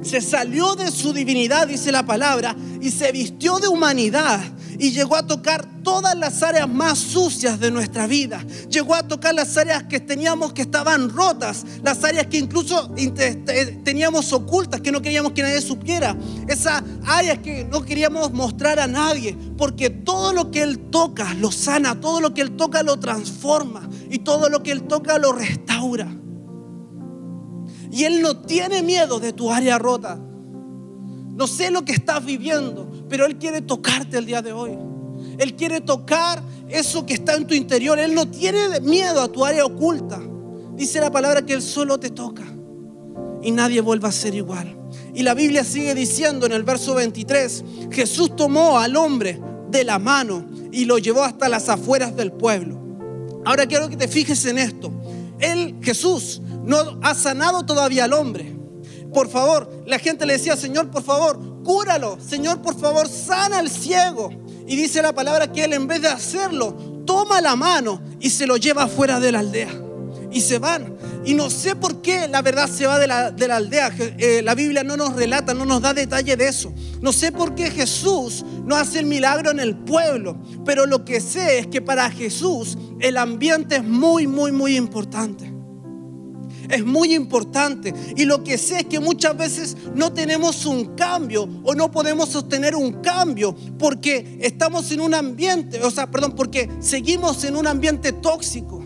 se 0.01 0.21
salió 0.21 0.73
de 0.73 0.89
su 0.89 1.13
divinidad, 1.13 1.67
dice 1.67 1.91
la 1.91 2.03
palabra, 2.03 2.55
y 2.81 2.89
se 2.89 3.11
vistió 3.11 3.59
de 3.59 3.67
humanidad 3.67 4.41
y 4.81 4.91
llegó 4.93 5.15
a 5.15 5.27
tocar 5.27 5.63
todas 5.83 6.17
las 6.17 6.41
áreas 6.41 6.67
más 6.67 6.97
sucias 6.97 7.59
de 7.59 7.69
nuestra 7.69 8.07
vida. 8.07 8.43
Llegó 8.67 8.95
a 8.95 9.07
tocar 9.07 9.35
las 9.35 9.55
áreas 9.55 9.83
que 9.83 9.99
teníamos 9.99 10.53
que 10.53 10.63
estaban 10.63 11.11
rotas, 11.11 11.63
las 11.83 12.03
áreas 12.03 12.25
que 12.25 12.39
incluso 12.39 12.89
teníamos 13.85 14.33
ocultas, 14.33 14.81
que 14.81 14.91
no 14.91 14.99
queríamos 14.99 15.33
que 15.33 15.43
nadie 15.43 15.61
supiera, 15.61 16.17
esas 16.47 16.81
áreas 17.05 17.37
que 17.37 17.63
no 17.63 17.85
queríamos 17.85 18.33
mostrar 18.33 18.79
a 18.79 18.87
nadie, 18.87 19.37
porque 19.55 19.91
todo 19.91 20.33
lo 20.33 20.49
que 20.49 20.63
Él 20.63 20.79
toca 20.89 21.31
lo 21.35 21.51
sana, 21.51 22.01
todo 22.01 22.19
lo 22.19 22.33
que 22.33 22.41
Él 22.41 22.57
toca 22.57 22.81
lo 22.81 22.97
transforma 22.97 23.87
y 24.09 24.17
todo 24.17 24.49
lo 24.49 24.63
que 24.63 24.71
Él 24.71 24.87
toca 24.87 25.19
lo 25.19 25.31
restaura. 25.31 26.07
Y 27.91 28.05
Él 28.05 28.23
no 28.23 28.37
tiene 28.37 28.81
miedo 28.81 29.19
de 29.19 29.31
tu 29.31 29.51
área 29.51 29.77
rota. 29.77 30.19
No 31.35 31.47
sé 31.47 31.71
lo 31.71 31.85
que 31.85 31.93
estás 31.93 32.25
viviendo, 32.25 32.90
pero 33.11 33.25
Él 33.25 33.37
quiere 33.37 33.61
tocarte 33.61 34.17
el 34.17 34.25
día 34.25 34.41
de 34.41 34.53
hoy. 34.53 34.71
Él 35.37 35.53
quiere 35.57 35.81
tocar 35.81 36.41
eso 36.69 37.05
que 37.05 37.13
está 37.15 37.35
en 37.35 37.45
tu 37.45 37.53
interior. 37.53 37.99
Él 37.99 38.15
no 38.15 38.29
tiene 38.29 38.79
miedo 38.79 39.21
a 39.21 39.27
tu 39.27 39.43
área 39.43 39.65
oculta. 39.65 40.17
Dice 40.75 41.01
la 41.01 41.11
palabra 41.11 41.45
que 41.45 41.51
Él 41.51 41.61
solo 41.61 41.99
te 41.99 42.09
toca 42.09 42.43
y 43.41 43.51
nadie 43.51 43.81
vuelva 43.81 44.07
a 44.07 44.13
ser 44.13 44.33
igual. 44.33 44.77
Y 45.13 45.23
la 45.23 45.33
Biblia 45.33 45.65
sigue 45.65 45.93
diciendo 45.93 46.45
en 46.45 46.53
el 46.53 46.63
verso 46.63 46.95
23, 46.95 47.65
Jesús 47.91 48.33
tomó 48.37 48.79
al 48.79 48.95
hombre 48.95 49.41
de 49.69 49.83
la 49.83 49.99
mano 49.99 50.45
y 50.71 50.85
lo 50.85 50.97
llevó 50.97 51.25
hasta 51.25 51.49
las 51.49 51.67
afueras 51.67 52.15
del 52.15 52.31
pueblo. 52.31 52.79
Ahora 53.43 53.65
quiero 53.65 53.89
que 53.89 53.97
te 53.97 54.07
fijes 54.07 54.45
en 54.45 54.57
esto. 54.57 54.89
Él, 55.39 55.75
Jesús, 55.81 56.41
no 56.63 56.77
ha 57.01 57.13
sanado 57.13 57.65
todavía 57.65 58.05
al 58.05 58.13
hombre. 58.13 58.55
Por 59.13 59.27
favor, 59.27 59.83
la 59.85 59.99
gente 59.99 60.25
le 60.25 60.33
decía, 60.33 60.55
Señor, 60.55 60.89
por 60.89 61.03
favor, 61.03 61.50
cúralo. 61.63 62.17
Señor, 62.25 62.61
por 62.61 62.79
favor, 62.79 63.07
sana 63.07 63.59
al 63.59 63.69
ciego. 63.69 64.31
Y 64.67 64.75
dice 64.75 65.01
la 65.01 65.13
palabra 65.13 65.51
que 65.51 65.63
él 65.63 65.73
en 65.73 65.87
vez 65.87 66.01
de 66.01 66.07
hacerlo, 66.07 67.03
toma 67.05 67.41
la 67.41 67.55
mano 67.55 68.01
y 68.19 68.29
se 68.29 68.47
lo 68.47 68.57
lleva 68.57 68.87
fuera 68.87 69.19
de 69.19 69.31
la 69.31 69.39
aldea. 69.39 69.69
Y 70.31 70.41
se 70.41 70.59
van. 70.59 70.95
Y 71.25 71.33
no 71.33 71.49
sé 71.49 71.75
por 71.75 72.01
qué 72.01 72.27
la 72.27 72.41
verdad 72.41 72.69
se 72.69 72.87
va 72.87 72.97
de 72.97 73.07
la, 73.07 73.31
de 73.31 73.47
la 73.47 73.57
aldea. 73.57 73.93
Eh, 74.17 74.41
la 74.43 74.55
Biblia 74.55 74.83
no 74.83 74.95
nos 74.95 75.15
relata, 75.15 75.53
no 75.53 75.65
nos 75.65 75.81
da 75.81 75.93
detalle 75.93 76.37
de 76.37 76.47
eso. 76.47 76.73
No 77.01 77.11
sé 77.11 77.31
por 77.31 77.53
qué 77.53 77.69
Jesús 77.69 78.45
no 78.63 78.75
hace 78.75 78.99
el 78.99 79.05
milagro 79.05 79.51
en 79.51 79.59
el 79.59 79.75
pueblo. 79.75 80.41
Pero 80.65 80.85
lo 80.85 81.03
que 81.03 81.19
sé 81.19 81.59
es 81.59 81.67
que 81.67 81.81
para 81.81 82.09
Jesús 82.09 82.77
el 82.99 83.17
ambiente 83.17 83.75
es 83.75 83.83
muy, 83.83 84.25
muy, 84.25 84.51
muy 84.51 84.77
importante 84.77 85.50
es 86.71 86.85
muy 86.85 87.13
importante. 87.13 87.93
Y 88.15 88.25
lo 88.25 88.43
que 88.43 88.57
sé 88.57 88.79
es 88.79 88.85
que 88.85 88.99
muchas 88.99 89.37
veces 89.37 89.77
no 89.95 90.13
tenemos 90.13 90.65
un 90.65 90.95
cambio 90.95 91.47
o 91.63 91.75
no 91.75 91.91
podemos 91.91 92.29
sostener 92.29 92.75
un 92.75 93.01
cambio 93.01 93.55
porque 93.77 94.37
estamos 94.41 94.91
en 94.91 95.01
un 95.01 95.13
ambiente, 95.13 95.81
o 95.83 95.91
sea, 95.91 96.09
perdón, 96.09 96.33
porque 96.35 96.69
seguimos 96.79 97.43
en 97.43 97.55
un 97.55 97.67
ambiente 97.67 98.13
tóxico. 98.13 98.81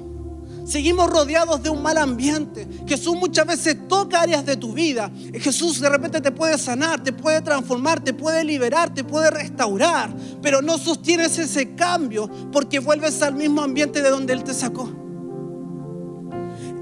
Seguimos 0.65 1.11
rodeados 1.11 1.61
de 1.61 1.69
un 1.69 1.83
mal 1.83 1.95
ambiente. 1.99 2.67
Jesús 2.87 3.15
muchas 3.15 3.45
veces 3.45 3.87
toca 3.87 4.21
áreas 4.21 4.43
de 4.47 4.57
tu 4.57 4.73
vida. 4.73 5.11
Jesús 5.35 5.79
de 5.79 5.87
repente 5.87 6.21
te 6.21 6.31
puede 6.31 6.57
sanar, 6.57 7.03
te 7.03 7.13
puede 7.13 7.41
transformar, 7.41 8.03
te 8.03 8.15
puede 8.15 8.43
liberar, 8.43 8.91
te 8.91 9.03
puede 9.03 9.29
restaurar. 9.29 10.11
Pero 10.41 10.63
no 10.63 10.79
sostienes 10.79 11.37
ese 11.37 11.75
cambio 11.75 12.27
porque 12.51 12.79
vuelves 12.79 13.21
al 13.21 13.35
mismo 13.35 13.61
ambiente 13.61 14.01
de 14.01 14.09
donde 14.09 14.33
Él 14.33 14.43
te 14.43 14.55
sacó. 14.55 14.91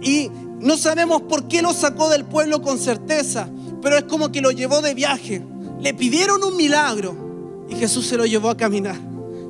Y 0.01 0.31
no 0.59 0.77
sabemos 0.77 1.21
por 1.23 1.47
qué 1.47 1.61
lo 1.61 1.73
sacó 1.73 2.09
del 2.09 2.25
pueblo 2.25 2.61
con 2.61 2.79
certeza, 2.79 3.49
pero 3.81 3.97
es 3.97 4.03
como 4.03 4.31
que 4.31 4.41
lo 4.41 4.51
llevó 4.51 4.81
de 4.81 4.93
viaje. 4.93 5.43
Le 5.79 5.93
pidieron 5.93 6.43
un 6.43 6.55
milagro 6.55 7.65
y 7.69 7.75
Jesús 7.75 8.07
se 8.07 8.17
lo 8.17 8.25
llevó 8.25 8.49
a 8.49 8.57
caminar. 8.57 8.95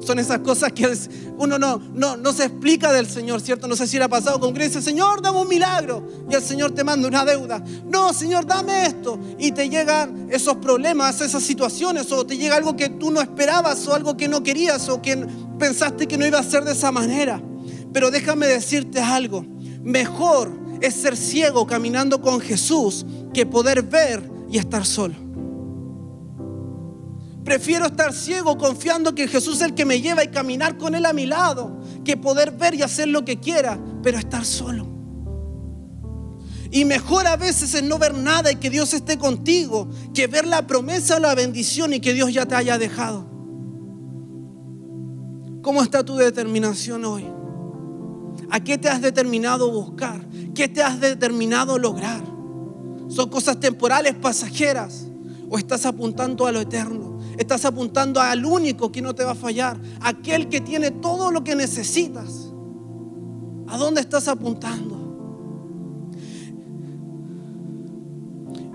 Son 0.06 0.20
esas 0.20 0.40
cosas 0.40 0.74
que 0.74 0.92
uno 1.38 1.58
no, 1.58 1.78
no, 1.94 2.18
no 2.18 2.34
se 2.34 2.46
explica 2.46 2.92
del 2.92 3.08
Señor, 3.08 3.42
¿cierto? 3.42 3.68
No 3.68 3.76
sé 3.76 3.88
si 3.88 3.98
le 3.98 4.04
ha 4.04 4.10
pasado 4.10 4.40
con 4.40 4.54
dice, 4.54 4.82
Señor, 4.82 5.22
dame 5.22 5.40
un 5.40 5.48
milagro. 5.48 6.06
Y 6.30 6.36
el 6.36 6.44
Señor 6.44 6.72
te 6.72 6.84
manda 6.84 7.08
una 7.08 7.24
deuda. 7.24 7.64
No, 7.90 8.14
Señor, 8.14 8.46
dame 8.46 8.86
esto. 8.86 9.18
Y 9.40 9.52
te 9.52 9.70
llegan 9.70 10.28
esos 10.30 10.58
problemas, 10.58 11.22
esas 11.22 11.44
situaciones, 11.44 12.12
o 12.12 12.26
te 12.26 12.38
llega 12.38 12.58
algo 12.58 12.76
que 12.76 12.90
tú 12.90 13.12
no 13.12 13.22
esperabas, 13.22 13.88
o 13.88 13.94
algo 13.94 14.18
que 14.18 14.28
no 14.28 14.44
querías, 14.44 14.90
o 14.90 15.02
que 15.02 15.26
pensaste 15.58 16.08
que 16.08 16.18
no 16.18 16.26
iba 16.26 16.40
a 16.40 16.44
ser 16.44 16.66
de 16.66 16.74
esa 16.74 16.92
manera. 16.92 17.42
Pero 17.94 18.12
déjame 18.12 18.48
decirte 18.48 19.00
algo. 19.00 19.46
Mejor 19.84 20.63
es 20.84 20.96
ser 20.96 21.16
ciego 21.16 21.66
caminando 21.66 22.22
con 22.22 22.42
Jesús 22.42 23.06
que 23.34 23.46
poder 23.46 23.84
ver 23.84 24.30
y 24.50 24.58
estar 24.58 24.86
solo. 24.86 25.16
Prefiero 27.46 27.86
estar 27.86 28.12
ciego 28.12 28.58
confiando 28.58 29.16
que 29.16 29.30
Jesús 29.30 29.56
es 29.56 29.62
el 29.62 29.76
que 29.76 29.86
me 29.86 30.02
lleva 30.02 30.26
y 30.26 30.28
caminar 30.28 30.78
con 30.78 30.94
Él 30.94 31.06
a 31.06 31.14
mi 31.14 31.26
lado, 31.26 31.80
que 32.04 32.18
poder 32.18 32.52
ver 32.52 32.76
y 32.76 32.82
hacer 32.82 33.08
lo 33.08 33.24
que 33.24 33.40
quiera, 33.40 33.80
pero 34.04 34.18
estar 34.18 34.44
solo. 34.44 34.86
Y 36.70 36.84
mejor 36.84 37.28
a 37.28 37.38
veces 37.38 37.74
es 37.76 37.84
no 37.84 37.98
ver 37.98 38.14
nada 38.14 38.52
y 38.52 38.58
que 38.58 38.70
Dios 38.70 38.94
esté 38.94 39.18
contigo, 39.18 39.88
que 40.14 40.28
ver 40.28 40.46
la 40.46 40.68
promesa 40.68 41.16
o 41.16 41.20
la 41.20 41.34
bendición 41.34 41.94
y 41.94 42.02
que 42.02 42.14
Dios 42.14 42.34
ya 42.34 42.46
te 42.46 42.56
haya 42.56 42.78
dejado. 42.78 43.26
¿Cómo 45.62 45.82
está 45.82 46.04
tu 46.04 46.18
determinación 46.18 47.06
hoy? 47.06 47.26
¿A 48.50 48.60
qué 48.60 48.78
te 48.78 48.90
has 48.90 49.02
determinado 49.02 49.72
buscar? 49.72 50.26
¿Qué 50.54 50.68
te 50.68 50.84
has 50.84 51.00
determinado 51.00 51.80
lograr? 51.80 52.24
¿Son 53.08 53.30
cosas 53.30 53.60
temporales, 53.60 54.16
pasajeras? 54.16 55.08
¿O 55.50 55.58
estás 55.58 55.86
apuntando 55.86 56.46
a 56.46 56.52
lo 56.52 56.62
eterno? 56.62 57.20
Estás 57.38 57.66
apuntando 57.66 58.22
al 58.22 58.46
único 58.46 58.92
que 58.92 59.02
no 59.02 59.16
te 59.16 59.24
va 59.24 59.32
a 59.32 59.36
fallar, 59.36 59.80
aquel 60.02 60.50
que 60.50 60.62
tiene 60.62 60.92
todo 60.92 61.32
lo 61.32 61.44
que 61.44 61.56
necesitas. 61.56 62.52
¿A 63.68 63.78
dónde 63.78 64.02
estás 64.02 64.28
apuntando? 64.28 65.02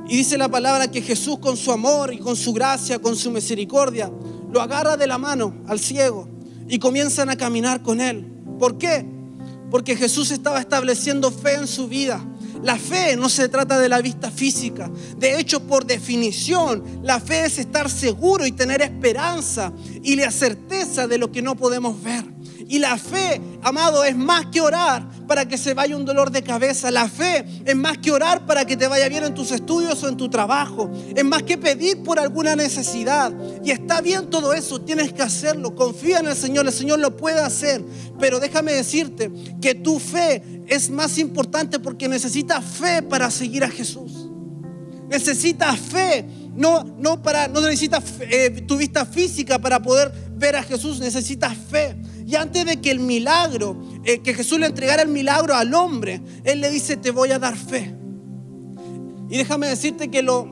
Y 0.09 0.17
dice 0.17 0.39
la 0.39 0.49
palabra 0.49 0.91
que 0.91 1.03
Jesús 1.03 1.39
con 1.39 1.57
su 1.57 1.71
amor 1.71 2.13
y 2.13 2.19
con 2.19 2.35
su 2.35 2.53
gracia, 2.53 2.99
con 2.99 3.15
su 3.15 3.31
misericordia, 3.31 4.11
lo 4.51 4.61
agarra 4.61 4.97
de 4.97 5.07
la 5.07 5.19
mano 5.19 5.55
al 5.67 5.79
ciego 5.79 6.27
y 6.67 6.79
comienzan 6.79 7.29
a 7.29 7.37
caminar 7.37 7.83
con 7.83 8.01
él. 8.01 8.25
¿Por 8.59 8.79
qué? 8.79 9.18
Porque 9.71 9.97
Jesús 9.97 10.31
estaba 10.31 10.61
estableciendo 10.61 11.31
fe 11.31 11.55
en 11.55 11.67
su 11.67 11.89
vida. 11.89 12.25
La 12.63 12.77
fe 12.77 13.17
no 13.17 13.29
se 13.29 13.49
trata 13.49 13.79
de 13.79 13.89
la 13.89 14.01
vista 14.01 14.31
física. 14.31 14.91
De 15.17 15.39
hecho, 15.39 15.61
por 15.61 15.87
definición, 15.87 16.83
la 17.03 17.21
fe 17.21 17.45
es 17.45 17.59
estar 17.59 17.89
seguro 17.89 18.47
y 18.47 18.53
tener 18.53 18.83
esperanza 18.83 19.73
y 20.03 20.17
la 20.17 20.31
certeza 20.31 21.07
de 21.07 21.19
lo 21.19 21.31
que 21.31 21.43
no 21.43 21.57
podemos 21.57 22.03
ver. 22.03 22.38
Y 22.71 22.79
la 22.79 22.99
fe, 22.99 23.41
amado, 23.63 24.05
es 24.05 24.15
más 24.15 24.47
que 24.47 24.61
orar 24.61 25.09
para 25.27 25.49
que 25.49 25.57
se 25.57 25.73
vaya 25.73 25.97
un 25.97 26.05
dolor 26.05 26.31
de 26.31 26.43
cabeza. 26.43 26.91
La 26.91 27.09
fe 27.09 27.47
es 27.65 27.75
más 27.75 27.97
que 27.97 28.13
orar 28.13 28.45
para 28.45 28.67
que 28.67 28.77
te 28.77 28.87
vaya 28.87 29.09
bien 29.09 29.25
en 29.25 29.35
tus 29.35 29.53
estudios 29.53 30.03
o 30.03 30.09
en 30.09 30.19
tu 30.19 30.29
trabajo. 30.29 30.91
Es 31.17 31.25
más 31.25 31.45
que 31.45 31.57
pedir 31.57 32.03
por 32.03 32.21
alguna 32.21 32.55
necesidad. 32.55 33.33
Y 33.65 33.71
está 33.71 34.03
bien 34.03 34.29
todo 34.29 34.53
eso, 34.53 34.83
tienes 34.83 35.15
que 35.15 35.23
hacerlo. 35.23 35.75
Confía 35.75 36.19
en 36.19 36.27
el 36.27 36.37
Señor, 36.37 36.67
el 36.67 36.73
Señor 36.73 36.99
lo 36.99 37.17
puede 37.17 37.41
hacer. 37.41 37.83
Pero 38.21 38.39
déjame 38.39 38.75
decirte 38.75 39.33
que 39.63 39.75
tu 39.75 39.99
fe 39.99 40.63
es 40.67 40.91
más 40.91 41.17
importante 41.17 41.79
porque 41.79 42.07
necesitas 42.07 42.63
fe 42.63 43.01
para 43.03 43.31
seguir 43.31 43.65
a 43.65 43.71
Jesús. 43.71 44.29
Necesitas 45.09 45.79
fe 45.79 46.27
no, 46.59 46.83
no, 46.83 47.23
para, 47.23 47.47
no 47.47 47.61
necesitas 47.61 48.03
eh, 48.21 48.65
tu 48.67 48.77
vista 48.77 49.07
física 49.07 49.61
para 49.61 49.81
poder 49.81 50.13
ver 50.37 50.57
a 50.57 50.63
Jesús, 50.65 50.99
necesitas 50.99 51.57
fe. 51.57 51.97
Y 52.27 52.35
antes 52.35 52.67
de 52.67 52.81
que 52.81 52.91
el 52.91 52.99
milagro, 52.99 53.81
eh, 54.05 54.19
que 54.19 54.35
Jesús 54.35 54.59
le 54.59 54.67
entregara 54.67 55.03
el 55.03 55.09
milagro 55.09 55.55
al 55.55 55.73
hombre, 55.73 56.21
Él 56.43 56.61
le 56.61 56.69
dice, 56.71 56.97
te 56.97 57.13
voy 57.13 57.31
a 57.31 57.39
dar 57.39 57.57
fe. 57.57 57.95
Y 59.31 59.37
déjame 59.37 59.69
decirte 59.69 60.11
que 60.11 60.21
los 60.21 60.47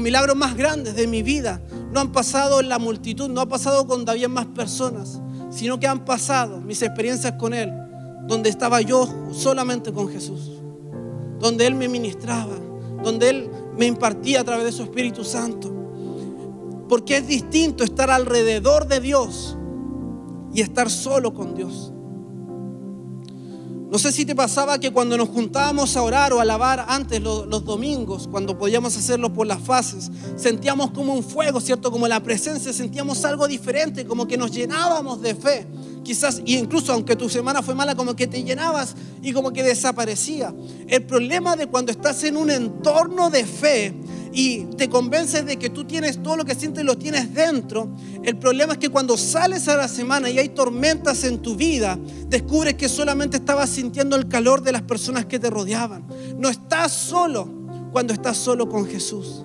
milagros 0.00 0.36
más 0.36 0.56
grandes 0.56 0.94
de 0.94 1.08
mi 1.08 1.24
vida 1.24 1.60
no 1.90 1.98
han 1.98 2.12
pasado 2.12 2.60
en 2.60 2.68
la 2.68 2.78
multitud, 2.78 3.28
no 3.28 3.40
ha 3.40 3.48
pasado 3.48 3.88
con 3.88 4.04
David 4.04 4.28
más 4.28 4.46
personas, 4.46 5.20
sino 5.50 5.80
que 5.80 5.88
han 5.88 6.04
pasado 6.04 6.60
mis 6.60 6.82
experiencias 6.82 7.32
con 7.32 7.52
Él, 7.52 7.72
donde 8.28 8.48
estaba 8.48 8.80
yo 8.80 9.08
solamente 9.32 9.92
con 9.92 10.08
Jesús, 10.08 10.52
donde 11.40 11.66
Él 11.66 11.74
me 11.74 11.88
ministraba, 11.88 12.54
donde 13.02 13.30
Él 13.30 13.50
me 13.76 13.86
impartía 13.86 14.40
a 14.40 14.44
través 14.44 14.64
de 14.64 14.72
su 14.72 14.82
Espíritu 14.82 15.24
Santo. 15.24 15.72
Porque 16.88 17.16
es 17.16 17.26
distinto 17.26 17.84
estar 17.84 18.10
alrededor 18.10 18.86
de 18.86 19.00
Dios 19.00 19.56
y 20.54 20.60
estar 20.60 20.90
solo 20.90 21.34
con 21.34 21.54
Dios. 21.54 21.92
No 23.90 23.98
sé 23.98 24.10
si 24.10 24.24
te 24.24 24.34
pasaba 24.34 24.80
que 24.80 24.90
cuando 24.90 25.16
nos 25.16 25.28
juntábamos 25.28 25.96
a 25.96 26.02
orar 26.02 26.32
o 26.32 26.38
a 26.38 26.42
alabar 26.42 26.86
antes 26.88 27.22
los, 27.22 27.64
domingos, 27.64 28.28
cuando 28.28 28.58
podíamos 28.58 28.96
hacerlo 28.96 29.32
por 29.32 29.46
las 29.46 29.62
fases, 29.62 30.10
sentíamos 30.36 30.90
como 30.90 31.14
un 31.14 31.22
fuego, 31.22 31.60
¿cierto? 31.60 31.92
Como 31.92 32.08
la 32.08 32.20
presencia, 32.20 32.72
sentíamos 32.72 33.24
algo 33.24 33.46
diferente, 33.46 34.04
como 34.04 34.26
que 34.26 34.36
nos 34.36 34.50
llenábamos 34.50 35.22
de 35.22 35.34
fe. 35.36 35.66
Quizás, 36.06 36.40
y 36.44 36.56
incluso 36.56 36.92
aunque 36.92 37.16
tu 37.16 37.28
semana 37.28 37.62
fue 37.62 37.74
mala, 37.74 37.96
como 37.96 38.14
que 38.14 38.28
te 38.28 38.44
llenabas 38.44 38.94
y 39.22 39.32
como 39.32 39.52
que 39.52 39.64
desaparecía. 39.64 40.54
El 40.86 41.02
problema 41.02 41.56
de 41.56 41.66
cuando 41.66 41.90
estás 41.90 42.22
en 42.22 42.36
un 42.36 42.48
entorno 42.48 43.28
de 43.28 43.44
fe 43.44 43.92
y 44.32 44.66
te 44.76 44.88
convences 44.88 45.44
de 45.44 45.56
que 45.56 45.68
tú 45.68 45.82
tienes 45.84 46.22
todo 46.22 46.36
lo 46.36 46.44
que 46.44 46.54
sientes 46.54 46.84
lo 46.84 46.96
tienes 46.96 47.34
dentro, 47.34 47.92
el 48.22 48.38
problema 48.38 48.74
es 48.74 48.78
que 48.78 48.88
cuando 48.88 49.16
sales 49.16 49.66
a 49.66 49.74
la 49.74 49.88
semana 49.88 50.30
y 50.30 50.38
hay 50.38 50.50
tormentas 50.50 51.24
en 51.24 51.42
tu 51.42 51.56
vida, 51.56 51.98
descubres 52.28 52.74
que 52.74 52.88
solamente 52.88 53.38
estabas 53.38 53.68
sintiendo 53.68 54.14
el 54.14 54.28
calor 54.28 54.62
de 54.62 54.70
las 54.70 54.82
personas 54.82 55.26
que 55.26 55.40
te 55.40 55.50
rodeaban. 55.50 56.06
No 56.38 56.48
estás 56.48 56.92
solo 56.92 57.50
cuando 57.90 58.12
estás 58.12 58.36
solo 58.36 58.68
con 58.68 58.86
Jesús. 58.86 59.44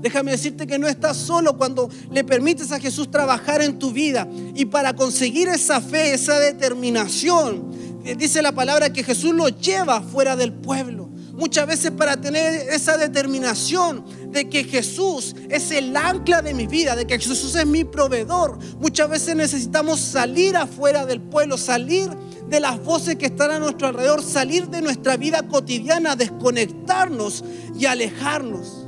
Déjame 0.00 0.32
decirte 0.32 0.66
que 0.66 0.78
no 0.78 0.88
estás 0.88 1.16
solo 1.16 1.56
cuando 1.56 1.90
le 2.10 2.24
permites 2.24 2.72
a 2.72 2.80
Jesús 2.80 3.10
trabajar 3.10 3.62
en 3.62 3.78
tu 3.78 3.92
vida. 3.92 4.26
Y 4.54 4.64
para 4.66 4.94
conseguir 4.94 5.48
esa 5.48 5.80
fe, 5.80 6.14
esa 6.14 6.38
determinación, 6.38 7.70
eh, 8.04 8.14
dice 8.14 8.40
la 8.40 8.52
palabra 8.52 8.92
que 8.92 9.04
Jesús 9.04 9.34
lo 9.34 9.48
lleva 9.48 10.00
fuera 10.00 10.36
del 10.36 10.52
pueblo. 10.52 11.10
Muchas 11.32 11.66
veces 11.66 11.90
para 11.90 12.20
tener 12.20 12.68
esa 12.70 12.98
determinación 12.98 14.04
de 14.30 14.48
que 14.48 14.64
Jesús 14.64 15.34
es 15.48 15.70
el 15.70 15.96
ancla 15.96 16.42
de 16.42 16.52
mi 16.52 16.66
vida, 16.66 16.96
de 16.96 17.06
que 17.06 17.18
Jesús 17.18 17.54
es 17.54 17.66
mi 17.66 17.84
proveedor, 17.84 18.58
muchas 18.78 19.08
veces 19.08 19.36
necesitamos 19.36 20.00
salir 20.00 20.56
afuera 20.56 21.06
del 21.06 21.20
pueblo, 21.20 21.56
salir 21.56 22.10
de 22.48 22.60
las 22.60 22.82
voces 22.84 23.16
que 23.16 23.26
están 23.26 23.52
a 23.52 23.58
nuestro 23.58 23.88
alrededor, 23.88 24.22
salir 24.22 24.68
de 24.68 24.82
nuestra 24.82 25.16
vida 25.16 25.42
cotidiana, 25.48 26.14
desconectarnos 26.14 27.42
y 27.78 27.86
alejarnos. 27.86 28.79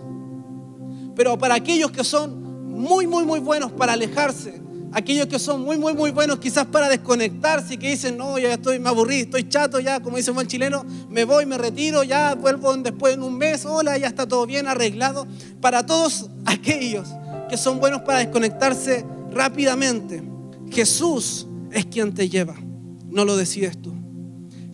Pero 1.15 1.39
para 1.39 1.55
aquellos 1.55 1.91
que 1.91 2.05
son 2.05 2.43
muy, 2.73 3.07
muy, 3.07 3.25
muy 3.25 3.41
buenos 3.41 3.73
para 3.73 3.93
alejarse, 3.93 4.61
aquellos 4.93 5.27
que 5.27 5.39
son 5.39 5.63
muy, 5.63 5.79
muy, 5.79 5.95
muy 5.95 6.11
buenos 6.11 6.39
quizás 6.39 6.67
para 6.67 6.89
desconectarse 6.89 7.75
y 7.75 7.77
que 7.79 7.91
dicen, 7.91 8.17
no, 8.17 8.39
ya 8.39 8.53
estoy, 8.53 8.79
me 8.79 8.89
aburrí, 8.89 9.21
estoy 9.21 9.49
chato 9.49 9.81
ya, 9.81 10.01
como 10.01 10.17
dice 10.17 10.31
un 10.31 10.37
buen 10.37 10.47
chileno, 10.47 10.85
me 11.09 11.25
voy, 11.25 11.47
me 11.47 11.59
retiro, 11.59 12.03
ya 12.03 12.35
vuelvo 12.35 12.77
después 12.77 13.15
en 13.15 13.23
un 13.23 13.37
mes, 13.37 13.65
hola, 13.65 13.97
ya 13.99 14.07
está 14.07 14.27
todo 14.27 14.47
bien 14.47 14.69
arreglado. 14.69 15.27
Para 15.61 15.85
todos 15.87 16.29
aquellos 16.45 17.09
que 17.49 17.57
son 17.57 17.79
buenos 17.81 18.03
para 18.03 18.19
desconectarse 18.19 19.05
rápidamente, 19.31 20.23
Jesús 20.71 21.47
es 21.71 21.87
quien 21.87 22.13
te 22.13 22.29
lleva, 22.29 22.55
no 23.11 23.25
lo 23.25 23.37
decides 23.37 23.81
tú. 23.81 23.93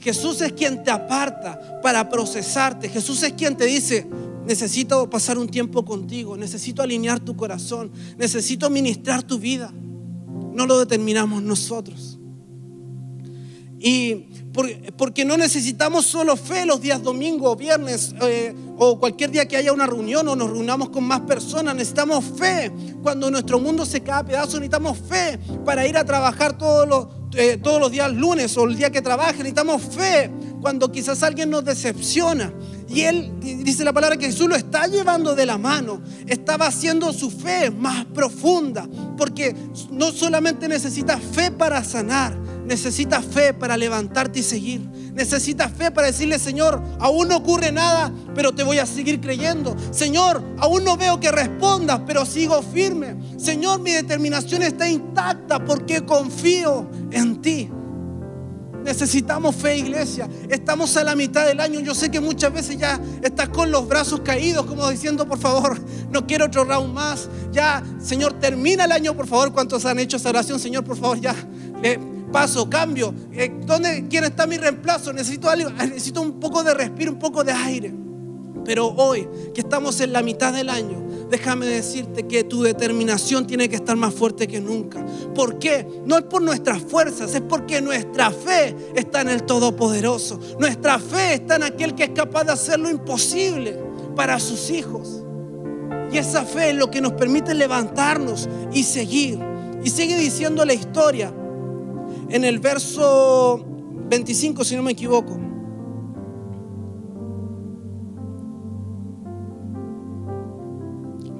Jesús 0.00 0.40
es 0.40 0.52
quien 0.52 0.84
te 0.84 0.90
aparta 0.90 1.80
para 1.82 2.08
procesarte. 2.08 2.88
Jesús 2.88 3.22
es 3.24 3.32
quien 3.32 3.56
te 3.56 3.66
dice, 3.66 4.06
necesito 4.48 5.08
pasar 5.08 5.38
un 5.38 5.48
tiempo 5.48 5.84
contigo, 5.84 6.36
necesito 6.36 6.82
alinear 6.82 7.20
tu 7.20 7.36
corazón, 7.36 7.92
necesito 8.16 8.68
ministrar 8.68 9.22
tu 9.22 9.38
vida 9.38 9.72
no 10.58 10.66
lo 10.66 10.78
determinamos 10.80 11.42
nosotros. 11.42 12.18
Y 13.78 14.26
porque 14.96 15.24
no 15.24 15.36
necesitamos 15.36 16.04
solo 16.04 16.36
fe 16.36 16.66
los 16.66 16.80
días 16.80 17.00
domingo, 17.00 17.54
viernes 17.54 18.12
eh, 18.20 18.52
o 18.76 18.98
cualquier 18.98 19.30
día 19.30 19.46
que 19.46 19.56
haya 19.56 19.72
una 19.72 19.86
reunión 19.86 20.26
o 20.26 20.34
nos 20.34 20.50
reunamos 20.50 20.88
con 20.88 21.04
más 21.04 21.20
personas. 21.20 21.76
Necesitamos 21.76 22.24
fe 22.36 22.72
cuando 23.04 23.30
nuestro 23.30 23.60
mundo 23.60 23.86
se 23.86 24.00
cae 24.00 24.20
a 24.20 24.24
pedazos. 24.24 24.54
Necesitamos 24.54 24.98
fe 24.98 25.38
para 25.64 25.86
ir 25.86 25.96
a 25.96 26.04
trabajar 26.04 26.58
todos 26.58 26.88
los, 26.88 27.06
eh, 27.36 27.56
todos 27.62 27.80
los 27.80 27.92
días 27.92 28.12
lunes 28.12 28.56
o 28.56 28.64
el 28.64 28.76
día 28.76 28.90
que 28.90 29.00
trabaje. 29.00 29.38
Necesitamos 29.38 29.80
fe 29.80 30.28
cuando 30.60 30.90
quizás 30.90 31.22
alguien 31.22 31.50
nos 31.50 31.64
decepciona. 31.64 32.52
Y 32.88 33.02
él 33.02 33.32
dice 33.40 33.84
la 33.84 33.92
palabra 33.92 34.16
que 34.16 34.26
Jesús 34.26 34.48
lo 34.48 34.56
está 34.56 34.86
llevando 34.86 35.34
de 35.34 35.44
la 35.44 35.58
mano, 35.58 36.00
estaba 36.26 36.66
haciendo 36.66 37.12
su 37.12 37.30
fe 37.30 37.70
más 37.70 38.06
profunda, 38.06 38.88
porque 39.16 39.54
no 39.90 40.10
solamente 40.10 40.68
necesitas 40.68 41.20
fe 41.22 41.50
para 41.50 41.84
sanar, 41.84 42.34
necesitas 42.66 43.24
fe 43.24 43.52
para 43.52 43.76
levantarte 43.76 44.40
y 44.40 44.42
seguir. 44.42 44.80
Necesitas 45.12 45.72
fe 45.72 45.90
para 45.90 46.06
decirle, 46.06 46.38
Señor, 46.38 46.80
aún 47.00 47.28
no 47.28 47.38
ocurre 47.38 47.72
nada, 47.72 48.12
pero 48.36 48.52
te 48.52 48.62
voy 48.62 48.78
a 48.78 48.86
seguir 48.86 49.20
creyendo. 49.20 49.76
Señor, 49.90 50.40
aún 50.58 50.84
no 50.84 50.96
veo 50.96 51.18
que 51.18 51.32
respondas, 51.32 52.02
pero 52.06 52.24
sigo 52.24 52.62
firme. 52.62 53.16
Señor, 53.36 53.80
mi 53.80 53.90
determinación 53.90 54.62
está 54.62 54.88
intacta 54.88 55.64
porque 55.64 56.06
confío 56.06 56.88
en 57.10 57.42
ti. 57.42 57.68
Necesitamos 58.88 59.54
fe, 59.54 59.76
iglesia. 59.76 60.26
Estamos 60.48 60.96
a 60.96 61.04
la 61.04 61.14
mitad 61.14 61.46
del 61.46 61.60
año. 61.60 61.78
Yo 61.80 61.94
sé 61.94 62.10
que 62.10 62.20
muchas 62.20 62.50
veces 62.50 62.78
ya 62.78 62.98
estás 63.22 63.50
con 63.50 63.70
los 63.70 63.86
brazos 63.86 64.20
caídos, 64.20 64.64
como 64.64 64.88
diciendo, 64.88 65.28
por 65.28 65.38
favor, 65.38 65.78
no 66.10 66.26
quiero 66.26 66.46
otro 66.46 66.64
round 66.64 66.94
más. 66.94 67.28
Ya, 67.52 67.84
Señor, 68.00 68.40
termina 68.40 68.86
el 68.86 68.92
año, 68.92 69.14
por 69.14 69.26
favor. 69.26 69.52
¿Cuántos 69.52 69.84
han 69.84 69.98
hecho 69.98 70.16
esa 70.16 70.30
oración? 70.30 70.58
Señor, 70.58 70.84
por 70.84 70.96
favor, 70.96 71.20
ya. 71.20 71.34
Paso, 72.32 72.70
cambio. 72.70 73.14
Eh, 73.30 73.52
¿Dónde, 73.66 74.06
quién 74.08 74.24
está 74.24 74.46
mi 74.46 74.56
reemplazo? 74.56 75.12
Necesito 75.12 75.50
algo, 75.50 75.68
necesito 75.68 76.22
un 76.22 76.40
poco 76.40 76.64
de 76.64 76.72
respiro, 76.72 77.12
un 77.12 77.18
poco 77.18 77.44
de 77.44 77.52
aire. 77.52 77.92
Pero 78.64 78.86
hoy, 78.86 79.28
que 79.54 79.60
estamos 79.60 80.00
en 80.00 80.14
la 80.14 80.22
mitad 80.22 80.50
del 80.50 80.70
año, 80.70 81.07
déjame 81.30 81.66
decirte 81.66 82.26
que 82.26 82.44
tu 82.44 82.62
determinación 82.62 83.46
tiene 83.46 83.68
que 83.68 83.76
estar 83.76 83.96
más 83.96 84.14
fuerte 84.14 84.46
que 84.46 84.60
nunca. 84.60 85.04
¿Por 85.34 85.58
qué? 85.58 85.86
No 86.04 86.18
es 86.18 86.24
por 86.24 86.42
nuestras 86.42 86.82
fuerzas, 86.82 87.34
es 87.34 87.42
porque 87.42 87.80
nuestra 87.80 88.30
fe 88.30 88.74
está 88.94 89.20
en 89.20 89.28
el 89.28 89.42
Todopoderoso. 89.44 90.40
Nuestra 90.58 90.98
fe 90.98 91.34
está 91.34 91.56
en 91.56 91.64
aquel 91.64 91.94
que 91.94 92.04
es 92.04 92.10
capaz 92.10 92.44
de 92.44 92.52
hacer 92.52 92.78
lo 92.78 92.90
imposible 92.90 93.78
para 94.16 94.38
sus 94.40 94.70
hijos. 94.70 95.22
Y 96.12 96.18
esa 96.18 96.44
fe 96.44 96.70
es 96.70 96.76
lo 96.76 96.90
que 96.90 97.00
nos 97.00 97.12
permite 97.12 97.54
levantarnos 97.54 98.48
y 98.72 98.82
seguir. 98.82 99.38
Y 99.84 99.90
sigue 99.90 100.16
diciendo 100.16 100.64
la 100.64 100.74
historia 100.74 101.32
en 102.30 102.44
el 102.44 102.58
verso 102.58 103.64
25, 104.08 104.64
si 104.64 104.76
no 104.76 104.82
me 104.82 104.92
equivoco. 104.92 105.47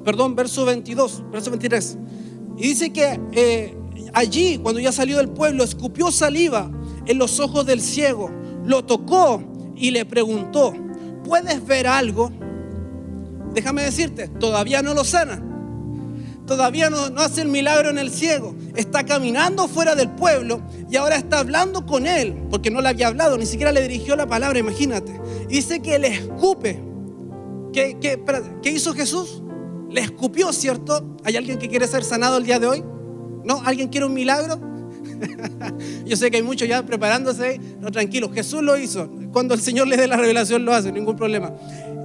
Perdón, 0.09 0.35
verso 0.35 0.65
22, 0.65 1.23
verso 1.31 1.51
23. 1.51 1.97
Y 2.57 2.63
dice 2.63 2.91
que 2.91 3.19
eh, 3.31 3.77
allí, 4.11 4.57
cuando 4.57 4.81
ya 4.81 4.91
salió 4.91 5.17
del 5.17 5.29
pueblo, 5.29 5.63
escupió 5.63 6.11
saliva 6.11 6.71
en 7.05 7.19
los 7.19 7.39
ojos 7.39 7.63
del 7.67 7.79
ciego, 7.79 8.31
lo 8.65 8.83
tocó 8.83 9.43
y 9.75 9.91
le 9.91 10.05
preguntó, 10.05 10.73
¿puedes 11.23 11.63
ver 11.63 11.85
algo? 11.85 12.31
Déjame 13.53 13.83
decirte, 13.83 14.29
todavía 14.29 14.81
no 14.81 14.95
lo 14.95 15.03
sana. 15.03 15.43
Todavía 16.47 16.89
no, 16.89 16.97
hace 17.17 17.41
el 17.41 17.49
milagro 17.49 17.91
en 17.91 17.99
el 17.99 18.09
ciego. 18.09 18.55
Está 18.75 19.05
caminando 19.05 19.67
fuera 19.67 19.93
del 19.93 20.09
pueblo 20.09 20.63
y 20.89 20.95
ahora 20.95 21.17
está 21.17 21.37
hablando 21.37 21.85
con 21.85 22.07
él, 22.07 22.35
porque 22.49 22.71
no 22.71 22.81
le 22.81 22.89
había 22.89 23.09
hablado, 23.09 23.37
ni 23.37 23.45
siquiera 23.45 23.71
le 23.71 23.83
dirigió 23.83 24.15
la 24.15 24.25
palabra, 24.25 24.57
imagínate. 24.57 25.21
Dice 25.47 25.83
que 25.83 25.99
le 25.99 26.07
escupe. 26.07 26.81
¿Qué, 27.71 27.97
qué, 28.01 28.19
¿Qué 28.63 28.71
hizo 28.71 28.95
Jesús? 28.95 29.43
Le 29.89 30.01
escupió, 30.01 30.53
¿cierto? 30.53 31.17
¿Hay 31.23 31.35
alguien 31.35 31.57
que 31.57 31.67
quiere 31.67 31.87
ser 31.87 32.03
sanado 32.03 32.37
el 32.37 32.43
día 32.43 32.59
de 32.59 32.67
hoy? 32.67 32.83
¿No? 33.43 33.61
¿Alguien 33.65 33.89
quiere 33.89 34.05
un 34.05 34.13
milagro? 34.13 34.59
Yo 36.05 36.15
sé 36.15 36.29
que 36.29 36.37
hay 36.37 36.43
muchos 36.43 36.67
ya 36.67 36.85
preparándose. 36.85 37.59
No, 37.79 37.91
tranquilo, 37.91 38.31
Jesús 38.31 38.61
lo 38.61 38.77
hizo. 38.77 39.09
Cuando 39.31 39.53
el 39.53 39.61
Señor 39.61 39.87
le 39.87 39.97
dé 39.97 40.07
la 40.07 40.17
revelación 40.17 40.65
lo 40.65 40.73
hace, 40.73 40.91
ningún 40.91 41.15
problema. 41.15 41.53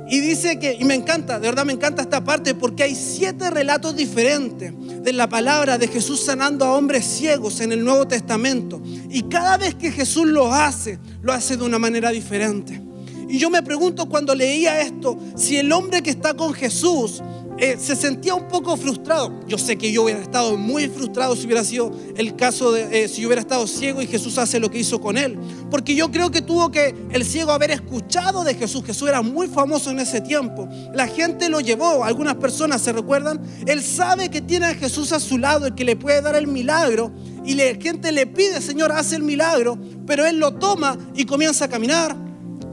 Y 0.09 0.21
dice 0.21 0.59
que, 0.59 0.77
y 0.79 0.85
me 0.85 0.95
encanta, 0.95 1.41
de 1.41 1.49
verdad 1.49 1.65
me 1.65 1.73
encanta 1.73 2.03
esta 2.03 2.23
parte, 2.23 2.55
porque 2.55 2.83
hay 2.83 2.95
siete 2.95 3.49
relatos 3.51 3.97
diferentes 3.97 4.73
de 5.03 5.13
la 5.13 5.29
palabra 5.29 5.79
de 5.79 5.89
Jesús 5.89 6.21
sanando 6.21 6.65
a 6.67 6.75
hombres 6.75 7.05
ciegos 7.07 7.61
en 7.61 7.73
el 7.73 7.83
Nuevo 7.83 8.07
Testamento. 8.07 8.83
Y 9.11 9.23
cada 9.23 9.57
vez 9.57 9.75
que 9.75 9.91
Jesús 9.91 10.27
lo 10.27 10.53
hace, 10.53 10.99
lo 11.23 11.33
hace 11.33 11.57
de 11.57 11.65
una 11.65 11.79
manera 11.79 12.11
diferente. 12.11 12.83
Y 13.29 13.39
yo 13.39 13.49
me 13.49 13.63
pregunto 13.63 14.07
cuando 14.07 14.35
leía 14.35 14.81
esto, 14.81 15.19
si 15.37 15.57
el 15.57 15.73
hombre 15.73 16.03
que 16.03 16.11
está 16.11 16.35
con 16.35 16.53
Jesús 16.53 17.23
eh, 17.57 17.77
se 17.79 17.95
sentía 17.95 18.35
un 18.35 18.49
poco 18.49 18.77
frustrado. 18.77 19.33
Yo 19.47 19.59
sé 19.59 19.77
que 19.77 19.93
yo 19.93 20.03
hubiera 20.03 20.21
estado 20.21 20.57
muy 20.57 20.89
frustrado 20.89 21.37
si 21.37 21.47
hubiera 21.47 21.63
sido 21.63 21.93
el 22.17 22.35
caso 22.35 22.73
de 22.73 23.05
eh, 23.05 23.09
si 23.09 23.23
yo 23.23 23.29
hubiera 23.29 23.41
estado 23.41 23.67
ciego 23.67 24.03
y 24.03 24.07
Jesús 24.07 24.39
hace 24.39 24.59
lo 24.59 24.71
que 24.71 24.79
hizo 24.79 25.01
con 25.01 25.17
él. 25.17 25.39
Porque 25.71 25.95
yo 25.95 26.11
creo 26.11 26.31
que 26.31 26.43
tuvo 26.43 26.71
que 26.71 26.95
el 27.11 27.25
ciego 27.25 27.53
haber 27.53 27.71
escuchado 27.71 28.43
de 28.43 28.55
Jesús. 28.55 28.85
Jesús 28.85 29.09
era 29.09 29.23
muy 29.23 29.47
famoso 29.47 29.91
en 29.91 30.01
ese 30.01 30.21
tiempo. 30.21 30.69
La 30.93 31.07
gente 31.07 31.49
lo 31.49 31.61
llevó, 31.61 32.05
algunas 32.05 32.35
personas 32.37 32.83
se 32.83 32.93
recuerdan. 32.93 33.41
Él 33.67 33.83
sabe 33.83 34.31
que 34.31 34.41
tiene 34.41 34.67
a 34.67 34.75
Jesús 34.75 35.13
a 35.13 35.21
su 35.21 35.39
lado, 35.39 35.67
el 35.67 35.75
que 35.75 35.85
le 35.85 35.97
puede 35.97 36.23
dar 36.23 36.35
el 36.35 36.49
milagro. 36.49 37.13
Y 37.45 37.55
la 37.55 37.75
gente 37.81 38.11
le 38.11 38.27
pide, 38.27 38.61
Señor, 38.61 38.91
hace 38.91 39.17
el 39.17 39.23
milagro. 39.23 39.79
Pero 40.07 40.27
él 40.27 40.39
lo 40.39 40.55
toma 40.55 40.99
y 41.15 41.25
comienza 41.25 41.67
a 41.67 41.69
caminar, 41.69 42.17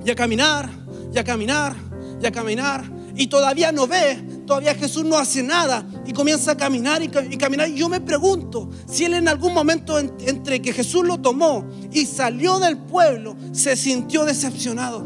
y 0.06 0.10
a 0.10 0.16
caminar, 0.16 0.70
y 1.14 1.20
a 1.20 1.24
caminar, 1.24 1.76
y 2.22 2.26
a 2.26 2.32
caminar. 2.32 2.84
Y 3.16 3.28
todavía 3.28 3.72
no 3.72 3.88
ve 3.88 4.31
todavía 4.46 4.76
Jesús 4.76 5.04
no 5.06 5.18
hace 5.18 5.44
nada 5.44 5.86
y 6.06 6.14
comienza 6.14 6.52
a 6.52 6.58
caminar 6.58 7.02
y, 7.04 7.10
caminar. 7.10 7.70
Y 7.70 7.76
yo 7.76 7.90
me 7.90 8.02
pregunto 8.02 8.70
si 8.88 9.06
él 9.06 9.14
en 9.16 9.28
algún 9.28 9.54
momento 9.54 9.98
entre 10.00 10.62
que 10.62 10.74
Jesús 10.74 11.06
lo 11.06 11.20
tomó 11.20 11.66
y 11.92 12.06
salió 12.06 12.60
del 12.60 12.78
pueblo, 12.78 13.36
se 13.52 13.76
sintió 13.76 14.26
decepcionado, 14.26 15.04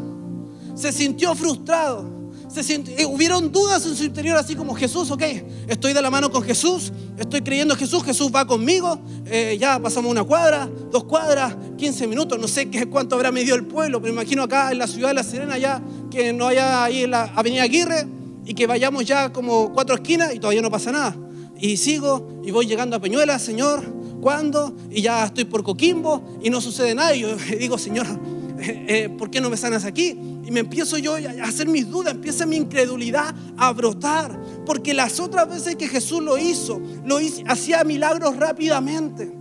se 0.74 0.92
sintió 0.92 1.34
frustrado. 1.34 2.16
Se 2.48 2.74
eh, 2.74 3.04
hubieron 3.06 3.50
dudas 3.50 3.84
en 3.86 3.96
su 3.96 4.04
interior, 4.04 4.38
así 4.38 4.54
como 4.54 4.74
Jesús, 4.74 5.10
ok, 5.10 5.22
estoy 5.66 5.92
de 5.92 6.00
la 6.00 6.10
mano 6.10 6.30
con 6.30 6.42
Jesús, 6.42 6.92
estoy 7.18 7.42
creyendo 7.42 7.74
en 7.74 7.80
Jesús, 7.80 8.04
Jesús 8.04 8.30
va 8.34 8.46
conmigo, 8.46 9.00
eh, 9.26 9.56
ya 9.60 9.80
pasamos 9.80 10.10
una 10.10 10.22
cuadra, 10.22 10.70
dos 10.92 11.04
cuadras, 11.04 11.56
15 11.76 12.06
minutos, 12.06 12.38
no 12.38 12.46
sé 12.46 12.70
qué, 12.70 12.86
cuánto 12.86 13.16
habrá 13.16 13.32
medido 13.32 13.56
el 13.56 13.66
pueblo, 13.66 14.00
pero 14.00 14.12
imagino 14.12 14.44
acá 14.44 14.70
en 14.70 14.78
la 14.78 14.86
ciudad 14.86 15.08
de 15.08 15.14
La 15.14 15.24
Serena, 15.24 15.58
ya 15.58 15.82
que 16.08 16.32
no 16.32 16.46
haya 16.46 16.84
ahí 16.84 17.02
en 17.02 17.10
la 17.10 17.24
Avenida 17.34 17.64
Aguirre, 17.64 18.06
y 18.46 18.54
que 18.54 18.66
vayamos 18.66 19.04
ya 19.04 19.32
como 19.32 19.72
cuatro 19.72 19.96
esquinas 19.96 20.34
y 20.34 20.38
todavía 20.38 20.62
no 20.62 20.70
pasa 20.70 20.92
nada. 20.92 21.16
Y 21.58 21.76
sigo 21.76 22.40
y 22.44 22.52
voy 22.52 22.66
llegando 22.66 22.96
a 22.96 23.00
Peñuela, 23.00 23.38
Señor, 23.38 23.82
¿cuándo? 24.20 24.74
Y 24.90 25.02
ya 25.02 25.24
estoy 25.24 25.44
por 25.44 25.64
Coquimbo 25.64 26.38
y 26.42 26.48
no 26.48 26.60
sucede 26.60 26.94
nada. 26.94 27.14
Y 27.14 27.20
yo 27.20 27.36
digo, 27.58 27.76
Señor, 27.76 28.06
eh, 28.58 29.08
¿por 29.18 29.30
qué 29.30 29.40
no 29.40 29.50
me 29.50 29.56
sanas 29.56 29.84
aquí? 29.84 30.18
Y 30.44 30.50
me 30.52 30.60
empiezo 30.60 30.96
yo 30.96 31.16
a 31.16 31.44
hacer 31.44 31.66
mis 31.66 31.90
dudas, 31.90 32.14
empieza 32.14 32.46
mi 32.46 32.56
incredulidad 32.56 33.34
a 33.56 33.72
brotar. 33.72 34.38
Porque 34.64 34.94
las 34.94 35.18
otras 35.18 35.48
veces 35.48 35.74
que 35.74 35.88
Jesús 35.88 36.22
lo 36.22 36.38
hizo, 36.38 36.80
lo 37.04 37.18
hacía 37.48 37.82
milagros 37.82 38.36
rápidamente. 38.36 39.32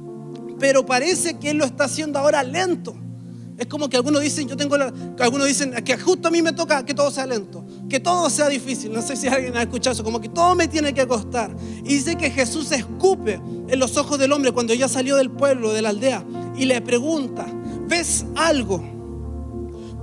Pero 0.57 0.83
parece 0.83 1.37
que 1.37 1.51
Él 1.51 1.57
lo 1.57 1.65
está 1.65 1.83
haciendo 1.83 2.17
ahora 2.17 2.41
lento. 2.43 2.95
Es 3.57 3.67
como 3.67 3.87
que 3.87 3.95
algunos 3.95 4.21
dicen, 4.21 4.47
yo 4.49 4.57
tengo 4.57 4.75
algunos 5.19 5.47
dicen 5.47 5.71
que 5.83 5.97
justo 5.97 6.27
a 6.27 6.31
mí 6.31 6.41
me 6.41 6.51
toca 6.51 6.85
que 6.85 6.93
todo 6.93 7.09
sea 7.09 7.25
lento, 7.25 7.64
que 7.89 7.99
todo 7.99 8.29
sea 8.29 8.49
difícil. 8.49 8.91
No 8.93 9.01
sé 9.01 9.15
si 9.15 9.27
alguien 9.27 9.55
ha 9.57 9.61
escuchado 9.61 9.93
eso, 9.93 10.03
como 10.03 10.19
que 10.19 10.29
todo 10.29 10.55
me 10.55 10.67
tiene 10.67 10.93
que 10.93 11.07
costar. 11.07 11.55
Y 11.83 11.95
dice 11.95 12.15
que 12.15 12.29
Jesús 12.29 12.71
escupe 12.71 13.39
en 13.67 13.79
los 13.79 13.97
ojos 13.97 14.19
del 14.19 14.31
hombre 14.31 14.51
cuando 14.51 14.73
ya 14.73 14.87
salió 14.87 15.15
del 15.15 15.31
pueblo, 15.31 15.73
de 15.73 15.81
la 15.81 15.89
aldea, 15.89 16.25
y 16.57 16.65
le 16.65 16.81
pregunta, 16.81 17.45
¿ves 17.87 18.25
algo? 18.35 18.95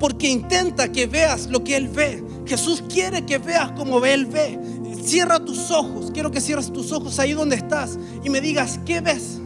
porque 0.03 0.29
intenta 0.29 0.91
que 0.91 1.07
veas 1.07 1.47
lo 1.47 1.63
que 1.63 1.77
Él 1.77 1.87
ve. 1.87 2.25
Jesús 2.45 2.83
quiere 2.93 3.25
que 3.25 3.39
veas 3.39 3.71
como 3.71 4.05
Él 4.05 4.27
ve. 4.27 4.59
Cierra 5.01 5.39
tus 5.39 5.71
ojos, 5.71 6.11
quiero 6.13 6.33
que 6.33 6.41
cierres 6.41 6.73
tus 6.73 6.91
ojos 6.91 7.21
ahí 7.21 7.35
donde 7.35 7.55
estás 7.55 8.01
y 8.25 8.29
me 8.29 8.41
digas, 8.41 8.81
¿qué 8.85 9.01
ves? 9.01 9.39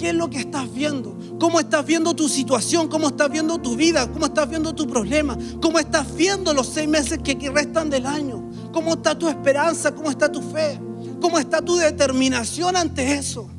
¿Qué 0.00 0.08
es 0.08 0.14
lo 0.14 0.30
que 0.30 0.38
estás 0.38 0.72
viendo? 0.72 1.14
¿Cómo 1.38 1.60
estás 1.60 1.84
viendo 1.84 2.14
tu 2.14 2.26
situación? 2.26 2.88
¿Cómo 2.88 3.08
estás 3.08 3.30
viendo 3.30 3.58
tu 3.58 3.76
vida? 3.76 4.10
¿Cómo 4.10 4.24
estás 4.24 4.48
viendo 4.48 4.74
tu 4.74 4.86
problema? 4.86 5.36
¿Cómo 5.60 5.78
estás 5.78 6.16
viendo 6.16 6.54
los 6.54 6.68
seis 6.68 6.88
meses 6.88 7.18
que 7.18 7.36
restan 7.50 7.90
del 7.90 8.06
año? 8.06 8.48
¿Cómo 8.72 8.94
está 8.94 9.18
tu 9.18 9.28
esperanza? 9.28 9.94
¿Cómo 9.94 10.08
está 10.08 10.32
tu 10.32 10.40
fe? 10.40 10.80
¿Cómo 11.20 11.38
está 11.38 11.60
tu 11.60 11.76
determinación 11.76 12.78
ante 12.78 13.12
eso? 13.12 13.50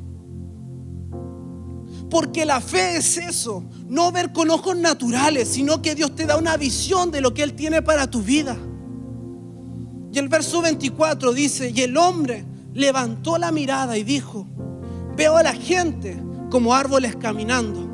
Porque 2.10 2.44
la 2.44 2.60
fe 2.60 2.96
es 2.96 3.18
eso, 3.18 3.62
no 3.86 4.10
ver 4.10 4.32
con 4.32 4.50
ojos 4.50 4.76
naturales, 4.76 5.46
sino 5.46 5.80
que 5.80 5.94
Dios 5.94 6.16
te 6.16 6.26
da 6.26 6.36
una 6.36 6.56
visión 6.56 7.12
de 7.12 7.20
lo 7.20 7.32
que 7.34 7.44
Él 7.44 7.54
tiene 7.54 7.82
para 7.82 8.10
tu 8.10 8.20
vida. 8.20 8.56
Y 10.12 10.18
el 10.18 10.28
verso 10.28 10.60
24 10.60 11.32
dice, 11.34 11.70
y 11.72 11.82
el 11.82 11.96
hombre 11.96 12.44
levantó 12.74 13.38
la 13.38 13.52
mirada 13.52 13.96
y 13.96 14.02
dijo, 14.02 14.48
veo 15.16 15.36
a 15.36 15.44
la 15.44 15.52
gente 15.52 16.31
como 16.52 16.74
árboles 16.74 17.16
caminando. 17.16 17.88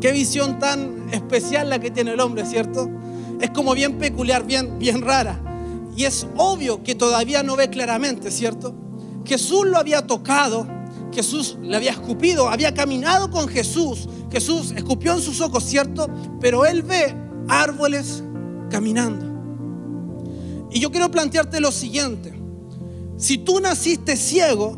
Qué 0.00 0.12
visión 0.12 0.58
tan 0.58 1.08
especial 1.10 1.70
la 1.70 1.78
que 1.78 1.90
tiene 1.90 2.12
el 2.12 2.20
hombre, 2.20 2.44
¿cierto? 2.44 2.90
Es 3.40 3.48
como 3.50 3.74
bien 3.74 3.96
peculiar, 3.96 4.44
bien, 4.44 4.78
bien 4.78 5.00
rara. 5.00 5.40
Y 5.96 6.04
es 6.04 6.26
obvio 6.36 6.82
que 6.82 6.94
todavía 6.94 7.42
no 7.42 7.54
ve 7.54 7.70
claramente, 7.70 8.30
¿cierto? 8.30 8.74
Jesús 9.24 9.66
lo 9.66 9.78
había 9.78 10.06
tocado 10.06 10.66
Jesús 11.14 11.56
le 11.62 11.76
había 11.76 11.92
escupido, 11.92 12.48
había 12.48 12.74
caminado 12.74 13.30
con 13.30 13.48
Jesús. 13.48 14.08
Jesús 14.30 14.72
escupió 14.72 15.14
en 15.14 15.22
sus 15.22 15.40
ojos, 15.40 15.64
¿cierto? 15.64 16.08
Pero 16.40 16.66
él 16.66 16.82
ve 16.82 17.14
árboles 17.48 18.22
caminando. 18.68 19.32
Y 20.72 20.80
yo 20.80 20.90
quiero 20.90 21.10
plantearte 21.10 21.60
lo 21.60 21.70
siguiente. 21.70 22.34
Si 23.16 23.38
tú 23.38 23.60
naciste 23.60 24.16
ciego, 24.16 24.76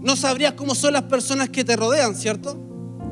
no 0.00 0.16
sabrías 0.16 0.54
cómo 0.54 0.74
son 0.74 0.94
las 0.94 1.02
personas 1.02 1.50
que 1.50 1.64
te 1.64 1.76
rodean, 1.76 2.14
¿cierto? 2.14 2.58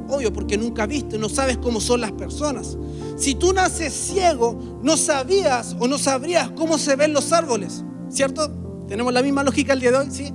Obvio, 0.08 0.32
porque 0.32 0.56
nunca 0.56 0.86
viste, 0.86 1.18
no 1.18 1.28
sabes 1.28 1.58
cómo 1.58 1.80
son 1.80 2.00
las 2.00 2.12
personas. 2.12 2.78
Si 3.16 3.34
tú 3.34 3.52
naces 3.52 3.92
ciego, 3.92 4.80
no 4.82 4.96
sabías 4.96 5.76
o 5.78 5.86
no 5.86 5.98
sabrías 5.98 6.50
cómo 6.52 6.78
se 6.78 6.96
ven 6.96 7.12
los 7.12 7.32
árboles, 7.32 7.84
¿cierto? 8.08 8.50
¿Tenemos 8.88 9.12
la 9.12 9.22
misma 9.22 9.42
lógica 9.42 9.74
el 9.74 9.80
día 9.80 9.90
de 9.90 9.98
hoy? 9.98 10.06
¿Sí? 10.10 10.32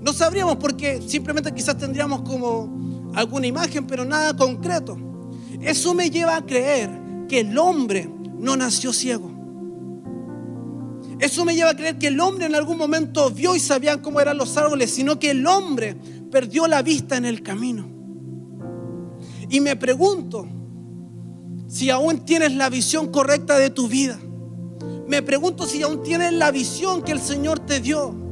No 0.00 0.12
sabríamos 0.12 0.56
porque 0.56 1.02
simplemente 1.02 1.52
quizás 1.52 1.76
tendríamos 1.76 2.22
como 2.22 3.10
alguna 3.14 3.48
imagen, 3.48 3.86
pero 3.86 4.04
nada 4.04 4.36
concreto. 4.36 4.96
Eso 5.60 5.94
me 5.94 6.10
lleva 6.10 6.36
a 6.36 6.46
creer 6.46 6.90
que 7.28 7.40
el 7.40 7.58
hombre 7.58 8.08
no 8.38 8.56
nació 8.56 8.92
ciego. 8.92 9.37
Eso 11.20 11.44
me 11.44 11.54
lleva 11.54 11.70
a 11.70 11.76
creer 11.76 11.98
que 11.98 12.08
el 12.08 12.20
hombre 12.20 12.46
en 12.46 12.54
algún 12.54 12.78
momento 12.78 13.30
vio 13.30 13.56
y 13.56 13.60
sabía 13.60 14.00
cómo 14.00 14.20
eran 14.20 14.36
los 14.36 14.56
árboles, 14.56 14.90
sino 14.90 15.18
que 15.18 15.30
el 15.30 15.46
hombre 15.46 15.96
perdió 16.30 16.66
la 16.66 16.82
vista 16.82 17.16
en 17.16 17.24
el 17.24 17.42
camino. 17.42 17.88
Y 19.48 19.60
me 19.60 19.76
pregunto 19.76 20.46
si 21.66 21.90
aún 21.90 22.24
tienes 22.24 22.54
la 22.54 22.68
visión 22.68 23.10
correcta 23.10 23.58
de 23.58 23.70
tu 23.70 23.88
vida. 23.88 24.18
Me 25.06 25.22
pregunto 25.22 25.66
si 25.66 25.82
aún 25.82 26.02
tienes 26.02 26.32
la 26.32 26.50
visión 26.50 27.02
que 27.02 27.12
el 27.12 27.20
Señor 27.20 27.60
te 27.60 27.80
dio 27.80 28.28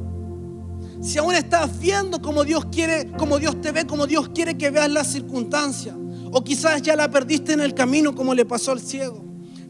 si 1.01 1.17
aún 1.19 1.35
estás 1.35 1.79
viendo 1.79 2.21
como 2.21 2.43
Dios 2.43 2.65
quiere, 2.65 3.11
como 3.17 3.37
Dios 3.39 3.61
te 3.61 3.71
ve, 3.71 3.85
como 3.85 4.07
Dios 4.07 4.29
quiere 4.29 4.57
que 4.57 4.71
veas 4.71 4.89
las 4.89 5.11
circunstancias, 5.11 5.95
o 6.31 6.43
quizás 6.43 6.81
ya 6.81 6.95
la 6.95 7.09
perdiste 7.09 7.53
en 7.53 7.61
el 7.61 7.73
camino 7.73 8.15
como 8.15 8.33
le 8.33 8.45
pasó 8.45 8.71
al 8.71 8.81
ciego. 8.81 9.26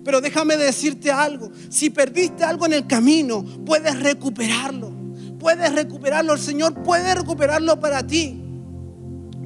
Pero 0.08 0.22
déjame 0.22 0.56
decirte 0.56 1.12
algo, 1.12 1.52
si 1.70 1.90
perdiste 1.90 2.46
algo 2.46 2.66
en 2.66 2.72
el 2.72 2.88
camino, 2.88 3.44
puedes 3.66 4.00
recuperarlo. 4.00 4.90
Puedes 5.38 5.76
recuperarlo, 5.76 6.32
el 6.32 6.40
Señor 6.40 6.82
puede 6.82 7.14
recuperarlo 7.14 7.78
para 7.78 8.08
ti. 8.08 8.42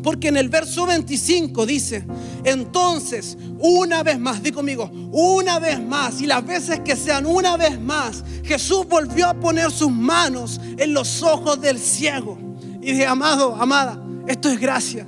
Porque 0.04 0.28
en 0.28 0.38
el 0.38 0.50
verso 0.50 0.86
25 0.86 1.66
dice, 1.66 2.06
entonces, 2.44 3.40
una 3.58 4.04
vez 4.04 4.20
más, 4.20 4.44
di 4.44 4.52
conmigo, 4.52 4.84
una 5.12 5.58
vez 5.58 5.82
más, 5.82 6.22
y 6.22 6.28
las 6.28 6.46
veces 6.46 6.82
que 6.82 6.96
sean 6.96 7.26
una 7.26 7.58
vez 7.58 7.82
más, 7.82 8.24
Jesús 8.44 8.86
volvió 8.88 9.30
a 9.30 9.34
poner 9.34 9.72
sus 9.72 9.90
manos 9.90 10.62
en 10.78 10.94
los 10.94 11.24
ojos 11.24 11.60
del 11.60 11.80
ciego. 11.80 12.38
Y 12.80 12.92
dije, 12.92 13.08
amado, 13.08 13.56
amada, 13.56 14.00
esto 14.28 14.48
es 14.48 14.60
gracia. 14.60 15.08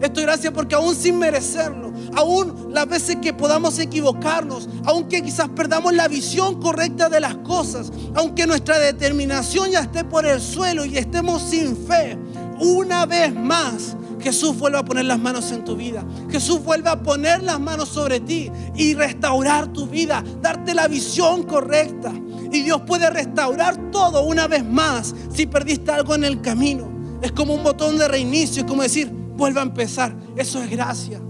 Esto 0.00 0.20
es 0.20 0.26
gracia 0.26 0.52
porque 0.52 0.74
aún 0.74 0.94
sin 0.94 1.18
merecerlo, 1.18 1.92
aún 2.14 2.68
las 2.70 2.88
veces 2.88 3.16
que 3.16 3.32
podamos 3.32 3.78
equivocarnos, 3.78 4.68
aunque 4.84 5.22
quizás 5.22 5.48
perdamos 5.48 5.94
la 5.94 6.08
visión 6.08 6.60
correcta 6.60 7.08
de 7.08 7.20
las 7.20 7.36
cosas, 7.36 7.90
aunque 8.14 8.46
nuestra 8.46 8.78
determinación 8.78 9.70
ya 9.70 9.80
esté 9.80 10.04
por 10.04 10.26
el 10.26 10.40
suelo 10.40 10.84
y 10.84 10.98
estemos 10.98 11.42
sin 11.42 11.76
fe, 11.76 12.18
una 12.58 13.06
vez 13.06 13.34
más 13.34 13.96
Jesús 14.20 14.58
vuelve 14.58 14.78
a 14.78 14.84
poner 14.84 15.04
las 15.04 15.18
manos 15.18 15.52
en 15.52 15.64
tu 15.64 15.76
vida. 15.76 16.04
Jesús 16.30 16.62
vuelve 16.64 16.88
a 16.90 17.00
poner 17.00 17.42
las 17.42 17.60
manos 17.60 17.88
sobre 17.88 18.18
ti 18.18 18.50
y 18.74 18.94
restaurar 18.94 19.72
tu 19.72 19.86
vida, 19.86 20.24
darte 20.42 20.74
la 20.74 20.88
visión 20.88 21.44
correcta. 21.44 22.12
Y 22.50 22.62
Dios 22.62 22.82
puede 22.86 23.08
restaurar 23.10 23.90
todo 23.90 24.22
una 24.22 24.48
vez 24.48 24.64
más 24.64 25.14
si 25.32 25.46
perdiste 25.46 25.92
algo 25.92 26.14
en 26.14 26.24
el 26.24 26.40
camino. 26.40 26.90
Es 27.22 27.32
como 27.32 27.54
un 27.54 27.62
botón 27.62 27.98
de 27.98 28.08
reinicio, 28.08 28.62
es 28.62 28.68
como 28.68 28.82
decir, 28.82 29.12
vuelve 29.36 29.60
a 29.60 29.62
empezar. 29.62 30.14
Eso 30.36 30.62
es 30.62 30.70
gracia. 30.70 31.20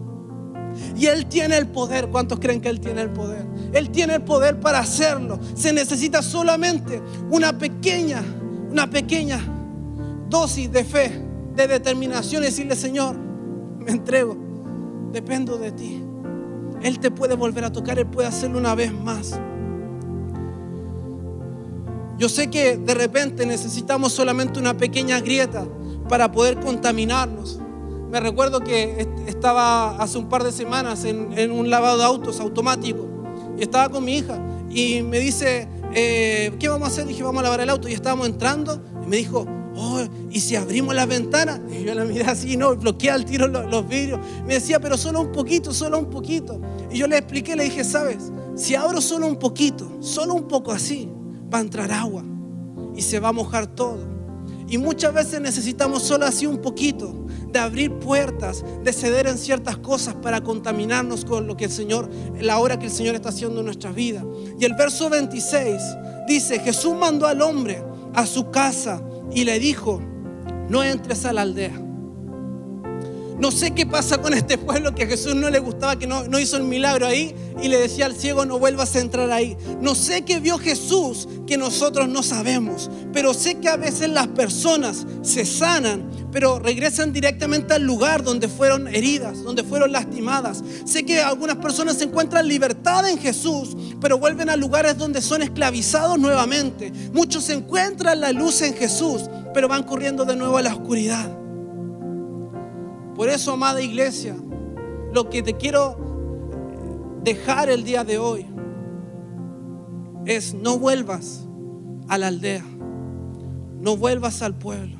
Y 0.97 1.07
Él 1.07 1.27
tiene 1.27 1.57
el 1.57 1.69
poder. 1.69 2.09
¿Cuántos 2.09 2.38
creen 2.38 2.61
que 2.61 2.69
Él 2.69 2.81
tiene 2.81 3.03
el 3.03 3.11
poder? 3.11 3.47
Él 3.73 3.90
tiene 3.90 4.14
el 4.14 4.23
poder 4.23 4.61
para 4.61 4.79
hacerlo. 4.79 5.38
Se 5.55 5.73
necesita 5.73 6.23
solamente 6.23 7.03
una 7.31 7.57
pequeña, 7.57 8.23
una 8.71 8.88
pequeña 8.88 9.40
dosis 10.29 10.71
de 10.71 10.85
fe 10.85 11.23
de 11.55 11.66
determinación 11.66 12.42
y 12.42 12.47
decirle, 12.47 12.77
Señor, 12.77 13.16
me 13.16 13.90
entrego, 13.90 14.37
dependo 15.12 15.57
de 15.57 15.73
ti. 15.73 16.03
Él 16.83 16.99
te 16.99 17.11
puede 17.11 17.35
volver 17.35 17.64
a 17.64 17.73
tocar, 17.73 17.99
Él 17.99 18.07
puede 18.07 18.29
hacerlo 18.29 18.59
una 18.59 18.75
vez 18.75 18.92
más. 18.92 19.38
Yo 22.19 22.29
sé 22.29 22.49
que 22.49 22.77
de 22.77 22.95
repente 22.95 23.45
necesitamos 23.45 24.12
solamente 24.12 24.59
una 24.59 24.77
pequeña 24.77 25.21
grieta 25.21 25.66
para 26.09 26.31
poder 26.33 26.61
contaminarnos. 26.61 27.61
Me 28.11 28.21
recuerdo 28.21 28.61
que 28.61 29.07
estaba 29.27 29.97
hace 29.97 30.16
un 30.19 30.29
par 30.29 30.45
de 30.45 30.53
semanas 30.53 31.05
en, 31.05 31.51
un 31.51 31.71
lavado 31.71 31.99
de 31.99 32.05
autos 32.05 32.38
automático 32.38 33.07
y 33.59 33.62
estaba 33.62 33.88
con 33.88 34.05
mi 34.05 34.19
hija 34.19 34.38
y 34.71 35.03
me 35.03 35.19
dice, 35.19 35.69
eh, 35.92 36.53
¿qué 36.59 36.69
vamos 36.69 36.88
a 36.88 36.92
hacer? 36.92 37.07
Dije, 37.07 37.23
vamos 37.25 37.40
a 37.40 37.45
lavar 37.45 37.61
el 37.61 37.71
auto 37.71 37.88
y 37.88 37.95
estábamos 37.95 38.29
entrando 38.29 38.81
y 39.03 39.09
me 39.09 39.16
dijo, 39.16 39.45
oh, 39.75 40.01
¿y 40.31 40.40
si 40.40 40.55
abrimos 40.55 40.95
la 40.95 41.05
ventana? 41.07 41.61
Y 41.69 41.83
yo 41.83 41.95
la 41.95 42.05
miré 42.05 42.25
así, 42.25 42.57
no, 42.57 42.77
bloquea 42.77 43.14
al 43.14 43.25
tiro 43.25 43.49
los, 43.49 43.88
vidrios. 43.88 44.21
Me 44.47 44.55
decía, 44.55 44.79
pero 44.79 44.97
solo 44.97 45.21
un 45.21 45.33
poquito, 45.33 45.75
solo 45.75 45.99
un 45.99 46.11
poquito. 46.11 46.61
Y 46.92 46.99
yo 46.99 47.09
le 47.09 47.19
expliqué, 47.19 47.57
le 47.57 47.64
dije, 47.64 47.83
¿sabes? 47.83 48.31
Si 48.55 48.77
abro 48.77 49.01
solo 49.01 49.27
un 49.27 49.37
poquito, 49.37 49.90
solo 50.01 50.35
un 50.35 50.47
poco 50.47 50.71
así, 50.71 51.09
va 51.53 51.59
a 51.59 51.61
entrar 51.61 51.90
agua 51.90 52.25
y 52.95 53.03
se 53.03 53.19
va 53.19 53.29
a 53.29 53.33
mojar 53.33 53.66
todo. 53.66 53.99
Y 54.69 54.79
muchas 54.79 55.12
veces 55.12 55.40
necesitamos 55.40 56.03
solo 56.03 56.25
así 56.27 56.47
un 56.47 56.59
poquito 56.59 57.25
de 57.57 57.62
abrir 57.62 57.90
puertas, 57.90 58.62
de 58.85 58.92
ceder 58.92 59.27
en 59.27 59.38
ciertas 59.38 59.79
cosas 59.79 60.14
para 60.14 60.42
contaminarnos 60.42 61.25
con 61.25 61.47
lo 61.47 61.57
que 61.57 61.64
el 61.64 61.71
Señor, 61.71 62.11
la 62.38 62.59
obra 62.59 62.79
que 62.79 62.85
el 62.85 62.92
Señor 62.92 63.14
está 63.14 63.31
haciendo 63.31 63.61
en 63.61 63.64
nuestra 63.64 63.92
vida. 63.92 64.23
Y 64.61 64.66
el 64.66 64.75
verso 64.75 65.09
26 65.09 65.81
dice, 66.29 66.59
Jesús 66.59 66.95
mandó 66.95 67.27
al 67.27 67.40
hombre 67.40 67.83
a 68.12 68.27
su 68.27 68.51
casa 68.51 69.03
y 69.33 69.45
le 69.45 69.59
dijo, 69.59 70.03
no 70.69 70.85
entres 70.85 71.25
a 71.25 71.33
la 71.33 71.42
aldea. 71.42 71.86
No 73.38 73.51
sé 73.51 73.72
qué 73.72 73.85
pasa 73.85 74.18
con 74.18 74.33
este 74.33 74.57
pueblo 74.57 74.94
que 74.94 75.03
a 75.03 75.07
Jesús 75.07 75.35
no 75.35 75.51
le 75.51 75.59
gustaba, 75.59 75.99
que 75.99 76.07
no, 76.07 76.25
no, 76.25 76.38
hizo 76.38 76.57
el 76.57 76.64
milagro 76.64 77.07
ahí 77.07 77.35
y 77.62 77.68
le 77.68 77.79
decía 77.79 78.07
al 78.07 78.16
ciego 78.16 78.46
no 78.46 78.59
vuelvas 78.59 78.96
a 78.96 79.01
entrar 79.01 79.31
ahí. 79.31 79.57
No 79.81 79.94
sé 79.94 80.22
qué 80.22 80.40
vio 80.40 80.57
Jesús 80.59 81.29
que 81.46 81.59
nosotros 81.59 82.09
no 82.09 82.22
sabemos, 82.22 82.90
pero 83.12 83.35
sé 83.35 83.57
que 83.57 83.68
a 83.68 83.77
veces 83.77 84.09
las 84.09 84.29
personas 84.29 85.07
se 85.22 85.44
sanan, 85.44 86.11
pero 86.33 86.59
regresan 86.59 87.12
directamente 87.12 87.75
al 87.75 87.83
lugar 87.83 88.22
donde 88.22 88.49
fueron 88.49 88.88
heridas, 88.88 89.42
donde 89.42 89.62
fueron 89.62 89.92
lastimadas. 89.92 90.64
Sé 90.87 91.05
que 91.05 91.20
algunas 91.20 91.57
personas 91.57 92.01
encuentran 92.01 92.49
libertad 92.49 93.07
en 93.07 93.18
Jesús, 93.18 93.77
pero 94.01 94.18
vuelven 94.18 94.49
a 94.49 94.57
lugares 94.57 94.96
donde 94.96 95.20
son 95.20 95.42
esclavizados 95.42 96.18
nuevamente. 96.18 96.90
Muchos 97.12 97.51
encuentran 97.51 98.20
la 98.20 98.33
luz 98.33 98.62
en 98.62 98.75
Jesús, 98.75 99.29
pero 99.53 99.68
van 99.68 99.83
corriendo 99.83 100.25
de 100.25 100.37
nuevo 100.37 100.57
a 100.57 100.62
la 100.62 100.75
oscuridad. 100.75 101.45
Por 103.16 103.29
eso, 103.29 103.52
amada 103.52 103.83
iglesia, 103.83 104.37
lo 105.12 105.29
que 105.29 105.42
te 105.42 105.55
quiero 105.55 105.96
dejar 107.24 107.68
el 107.70 107.83
día 107.83 108.05
de 108.05 108.18
hoy 108.18 108.46
es 110.26 110.55
no 110.55 110.79
vuelvas 110.79 111.48
a 112.09 112.18
la 112.18 112.29
aldea, 112.29 112.64
no 113.81 113.96
vuelvas 113.96 114.42
al 114.42 114.55
pueblo, 114.55 114.98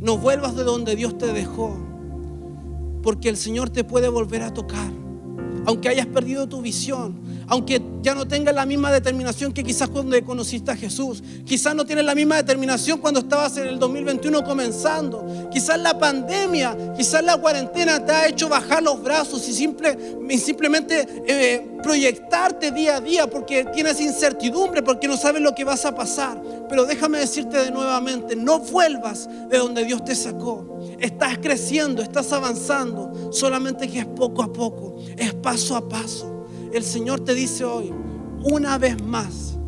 no 0.00 0.16
vuelvas 0.16 0.56
de 0.56 0.62
donde 0.64 0.96
Dios 0.96 1.18
te 1.18 1.32
dejó, 1.32 1.76
porque 3.02 3.28
el 3.28 3.36
Señor 3.36 3.70
te 3.70 3.84
puede 3.84 4.08
volver 4.08 4.42
a 4.42 4.54
tocar 4.54 5.02
aunque 5.66 5.88
hayas 5.88 6.06
perdido 6.06 6.48
tu 6.48 6.60
visión, 6.60 7.20
aunque 7.48 7.80
ya 8.02 8.14
no 8.14 8.26
tengas 8.26 8.54
la 8.54 8.66
misma 8.66 8.90
determinación 8.92 9.52
que 9.52 9.62
quizás 9.62 9.88
cuando 9.88 10.22
conociste 10.24 10.70
a 10.70 10.76
Jesús, 10.76 11.22
quizás 11.44 11.74
no 11.74 11.84
tienes 11.84 12.04
la 12.04 12.14
misma 12.14 12.36
determinación 12.36 12.98
cuando 12.98 13.20
estabas 13.20 13.56
en 13.56 13.68
el 13.68 13.78
2021 13.78 14.44
comenzando, 14.44 15.48
quizás 15.50 15.78
la 15.80 15.98
pandemia, 15.98 16.94
quizás 16.96 17.24
la 17.24 17.36
cuarentena 17.36 18.04
te 18.04 18.12
ha 18.12 18.28
hecho 18.28 18.48
bajar 18.48 18.82
los 18.82 19.02
brazos 19.02 19.48
y, 19.48 19.52
simple, 19.52 19.96
simplemente 20.38 21.06
eh, 21.26 21.72
proyectarte 21.82 22.70
día 22.70 22.96
a 22.96 23.00
día 23.00 23.26
porque 23.26 23.64
tienes 23.66 24.00
incertidumbre, 24.00 24.82
porque 24.82 25.08
no 25.08 25.16
sabes 25.16 25.42
lo 25.42 25.54
que 25.54 25.64
vas 25.64 25.84
a 25.84 25.94
pasar. 25.94 26.40
Pero 26.68 26.86
déjame 26.86 27.18
decirte 27.18 27.58
de 27.58 27.70
nuevamente, 27.70 28.36
no 28.36 28.60
vuelvas 28.60 29.28
de 29.48 29.58
donde 29.58 29.84
Dios 29.84 30.04
te 30.04 30.14
sacó. 30.14 30.80
Estás 31.00 31.38
creciendo, 31.38 32.02
estás 32.02 32.32
avanzando, 32.32 33.32
solamente 33.32 33.88
que 33.88 34.00
es 34.00 34.06
poco 34.06 34.42
a 34.42 34.52
poco, 34.52 34.96
es 35.16 35.34
paso 35.34 35.76
a 35.76 35.88
paso. 35.88 36.31
El 36.72 36.84
Señor 36.84 37.20
te 37.20 37.34
dice 37.34 37.66
hoy, 37.66 37.92
una 38.44 38.78
vez 38.78 39.02
más, 39.02 39.58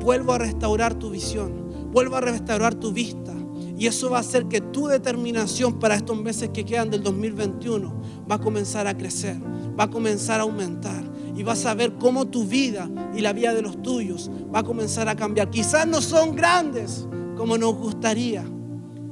vuelvo 0.00 0.32
a 0.32 0.38
restaurar 0.38 0.94
tu 0.94 1.10
visión, 1.10 1.52
vuelvo 1.92 2.16
a 2.16 2.20
restaurar 2.20 2.74
tu 2.74 2.90
vista. 2.90 3.32
Y 3.78 3.86
eso 3.86 4.10
va 4.10 4.16
a 4.16 4.20
hacer 4.20 4.46
que 4.46 4.60
tu 4.60 4.88
determinación 4.88 5.78
para 5.78 5.94
estos 5.94 6.20
meses 6.20 6.48
que 6.48 6.64
quedan 6.64 6.90
del 6.90 7.04
2021 7.04 7.94
va 8.28 8.34
a 8.34 8.40
comenzar 8.40 8.88
a 8.88 8.96
crecer, 8.96 9.36
va 9.78 9.84
a 9.84 9.90
comenzar 9.90 10.40
a 10.40 10.42
aumentar. 10.42 11.04
Y 11.36 11.44
vas 11.44 11.64
a 11.66 11.74
ver 11.74 11.92
cómo 11.94 12.26
tu 12.26 12.44
vida 12.44 12.90
y 13.14 13.20
la 13.20 13.32
vida 13.32 13.54
de 13.54 13.62
los 13.62 13.80
tuyos 13.80 14.28
va 14.52 14.60
a 14.60 14.64
comenzar 14.64 15.08
a 15.08 15.14
cambiar. 15.14 15.50
Quizás 15.50 15.86
no 15.86 16.00
son 16.00 16.34
grandes 16.34 17.06
como 17.36 17.58
nos 17.58 17.76
gustaría, 17.76 18.44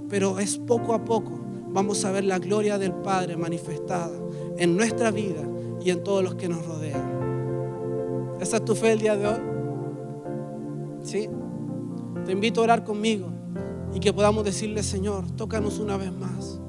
pero 0.08 0.40
es 0.40 0.58
poco 0.58 0.92
a 0.92 1.04
poco. 1.04 1.40
Vamos 1.68 2.04
a 2.04 2.10
ver 2.10 2.24
la 2.24 2.40
gloria 2.40 2.78
del 2.78 2.94
Padre 2.94 3.36
manifestada 3.36 4.16
en 4.56 4.76
nuestra 4.76 5.12
vida 5.12 5.53
y 5.84 5.90
en 5.90 6.02
todos 6.02 6.24
los 6.24 6.34
que 6.34 6.48
nos 6.48 6.64
rodean. 6.64 8.34
¿Esa 8.40 8.56
es 8.56 8.64
tu 8.64 8.74
fe 8.74 8.92
el 8.92 8.98
día 9.00 9.16
de 9.16 9.28
hoy? 9.28 9.40
¿Sí? 11.02 11.28
Te 12.24 12.32
invito 12.32 12.60
a 12.60 12.64
orar 12.64 12.84
conmigo 12.84 13.28
y 13.92 14.00
que 14.00 14.12
podamos 14.12 14.44
decirle, 14.44 14.82
Señor, 14.82 15.30
tócanos 15.32 15.78
una 15.78 15.98
vez 15.98 16.12
más. 16.12 16.60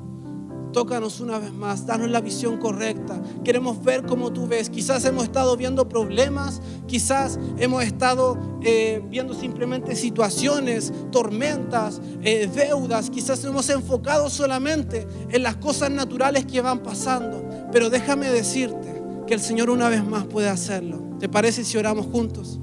Tócanos 0.73 1.21
una 1.21 1.39
vez 1.39 1.53
más, 1.53 1.85
danos 1.85 2.09
la 2.09 2.19
visión 2.19 2.57
correcta. 2.57 3.21
Queremos 3.45 3.81
ver 3.81 4.05
como 4.05 4.33
tú 4.33 4.45
ves. 4.45 4.69
Quizás 4.69 5.05
hemos 5.05 5.23
estado 5.23 5.55
viendo 5.55 5.87
problemas, 5.87 6.61
quizás 6.85 7.39
hemos 7.57 7.85
estado 7.85 8.37
eh, 8.61 9.01
viendo 9.09 9.33
simplemente 9.33 9.95
situaciones, 9.95 10.91
tormentas, 11.13 12.01
eh, 12.21 12.49
deudas. 12.53 13.09
Quizás 13.09 13.41
hemos 13.45 13.69
enfocado 13.69 14.29
solamente 14.29 15.07
en 15.29 15.43
las 15.43 15.55
cosas 15.55 15.91
naturales 15.91 16.45
que 16.45 16.59
van 16.59 16.79
pasando. 16.79 17.41
Pero 17.71 17.89
déjame 17.89 18.29
decirte 18.29 18.94
que 19.25 19.33
el 19.33 19.39
Señor 19.39 19.69
una 19.69 19.89
vez 19.89 20.05
más 20.05 20.25
puede 20.25 20.49
hacerlo. 20.49 21.17
¿Te 21.19 21.29
parece 21.29 21.63
si 21.63 21.77
oramos 21.77 22.07
juntos? 22.07 22.59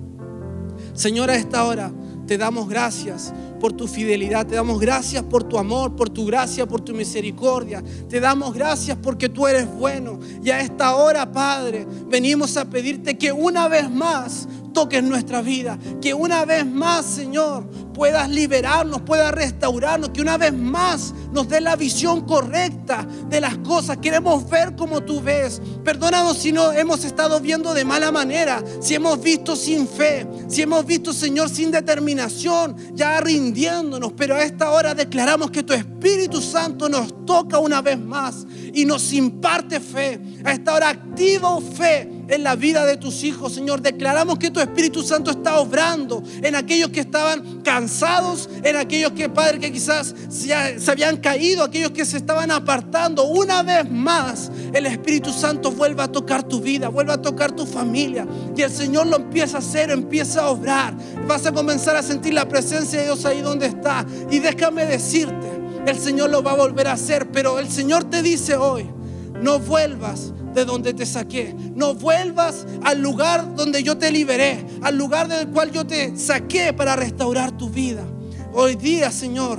Señor, 0.94 1.31
a 1.31 1.37
esta 1.37 1.64
hora 1.64 1.92
te 2.27 2.38
damos 2.38 2.68
gracias 2.68 3.33
por 3.61 3.72
tu 3.72 3.87
fidelidad, 3.87 4.46
te 4.46 4.55
damos 4.55 4.81
gracias 4.81 5.22
por 5.22 5.44
tu 5.44 5.59
amor, 5.59 5.94
por 5.94 6.11
tu 6.11 6.27
gracia, 6.27 6.66
por 6.66 6.81
tu 6.81 6.92
misericordia. 6.94 7.83
Te 8.09 8.20
damos 8.20 8.55
gracias 8.55 8.98
porque 9.01 9.29
tú 9.29 9.46
eres 9.46 9.72
bueno. 9.72 10.18
Y 10.42 10.51
a 10.51 10.61
esta 10.61 10.96
hora, 10.96 11.31
Padre, 11.31 11.87
venimos 12.09 12.57
a 12.57 12.64
pedirte 12.64 13.16
que 13.16 13.33
una 13.33 13.68
vez 13.68 13.90
más 13.90 14.48
toques 14.72 15.03
nuestra 15.03 15.42
vida. 15.42 15.79
Que 16.01 16.14
una 16.14 16.44
vez 16.44 16.66
más, 16.66 17.05
Señor, 17.07 17.64
puedas 17.92 18.28
liberarnos, 18.28 19.02
puedas 19.02 19.33
restaurarnos. 19.33 20.11
Que 20.11 20.20
una 20.20 20.37
vez 20.37 20.52
más 20.52 21.14
nos 21.33 21.48
dé 21.48 21.61
la 21.61 21.76
visión 21.76 22.22
correcta 22.22 23.07
de 23.28 23.40
las 23.40 23.59
cosas. 23.59 23.98
Queremos 23.98 24.48
ver 24.48 24.76
como 24.76 25.02
tú 25.02 25.20
ves. 25.20 25.61
Perdónanos 25.85 26.38
si 26.38 26.52
no 26.52 26.72
hemos 26.72 27.05
estado 27.05 27.40
viendo 27.40 27.74
de 27.74 27.85
mala 27.85 28.12
manera. 28.12 28.62
Si 28.81 28.94
hemos 28.94 29.20
visto 29.22 29.57
sin 29.57 29.87
fe. 29.88 30.26
Si 30.48 30.62
hemos 30.62 30.85
visto, 30.85 31.12
Señor, 31.12 31.48
sin 31.48 31.70
determinación. 31.70 32.76
Ya 32.94 33.20
rindiéndonos. 33.20 34.12
Pero 34.12 34.35
a 34.35 34.42
esta 34.42 34.70
hora 34.70 34.94
declaramos 34.94 35.50
que 35.50 35.62
tu 35.62 35.72
Espíritu 35.72 36.40
Santo 36.40 36.88
nos 36.88 37.24
toca 37.24 37.59
una 37.59 37.81
vez 37.81 37.98
más. 37.98 38.46
Y 38.74 38.85
nos 38.85 39.12
imparte 39.12 39.81
fe. 39.81 40.20
A 40.44 40.52
esta 40.52 40.74
hora 40.74 40.90
activo 40.90 41.61
fe 41.61 42.12
en 42.33 42.45
la 42.45 42.57
vida 42.57 42.87
de 42.87 42.97
tus 42.97 43.25
hijos, 43.25 43.53
Señor. 43.53 43.83
Declaramos 43.83 44.38
que 44.38 44.51
tu 44.51 44.59
Espíritu 44.59 45.03
Santo 45.03 45.31
está 45.31 45.61
obrando 45.61 46.23
en 46.42 46.55
aquellos 46.55 46.88
que 46.88 47.01
estaban 47.01 47.61
cansados, 47.62 48.49
en 48.64 48.77
aquellos 48.77 49.12
que, 49.12 49.29
Padre, 49.29 49.61
que 49.61 49.71
quizás 49.71 50.14
se 50.31 50.90
habían 50.90 51.18
caído, 51.18 51.62
aquellos 51.62 51.90
que 51.90 52.07
se 52.07 52.16
estaban 52.16 52.51
apartando. 52.51 53.25
Una 53.25 53.62
vez 53.62 53.88
más, 53.90 54.51
el 54.73 54.87
Espíritu 54.87 55.31
Santo 55.31 55.73
vuelva 55.73 56.05
a 56.05 56.09
tocar 56.09 56.42
tu 56.42 56.61
vida, 56.61 56.88
vuelva 56.88 57.14
a 57.14 57.23
tocar 57.23 57.53
tu 57.53 57.66
familia. 57.66 58.27
Y 58.57 58.62
el 58.62 58.71
Señor 58.71 59.09
lo 59.09 59.16
empieza 59.16 59.59
a 59.59 59.61
hacer, 59.61 59.90
empieza 59.90 60.45
a 60.45 60.51
obrar. 60.51 60.95
Vas 61.29 61.45
a 61.45 61.53
comenzar 61.53 61.97
a 61.97 62.03
sentir 62.03 62.33
la 62.33 62.49
presencia 62.49 62.99
de 62.99 63.05
Dios 63.05 63.27
ahí 63.27 63.42
donde 63.42 63.66
está. 63.66 64.07
Y 64.31 64.38
déjame 64.38 64.87
decirte, 64.87 65.61
el 65.87 65.99
Señor 65.99 66.31
lo 66.31 66.42
va 66.42 66.53
a 66.53 66.57
volver 66.57 66.88
a 66.88 66.92
hacer, 66.92 67.31
pero 67.31 67.59
el 67.59 67.71
Señor 67.71 68.05
te 68.05 68.23
dice 68.23 68.57
hoy, 68.57 68.88
no 69.42 69.59
vuelvas 69.59 70.33
de 70.53 70.65
donde 70.65 70.95
te 70.95 71.07
saqué. 71.07 71.55
No 71.75 71.95
vuelvas 71.95 72.67
al 72.85 73.01
lugar 73.01 73.55
donde 73.55 73.83
yo 73.83 73.99
te 73.99 74.11
liberé, 74.11 74.65
al 74.83 74.97
lugar 74.97 75.29
del 75.29 75.49
cual 75.49 75.71
yo 75.73 75.87
te 75.87 76.17
saqué 76.17 76.73
para 76.73 76.97
restaurar 76.97 77.53
tu 77.53 77.71
vida. 77.71 78.05
Hoy 78.53 78.77
día, 78.77 79.11
Señor, 79.11 79.59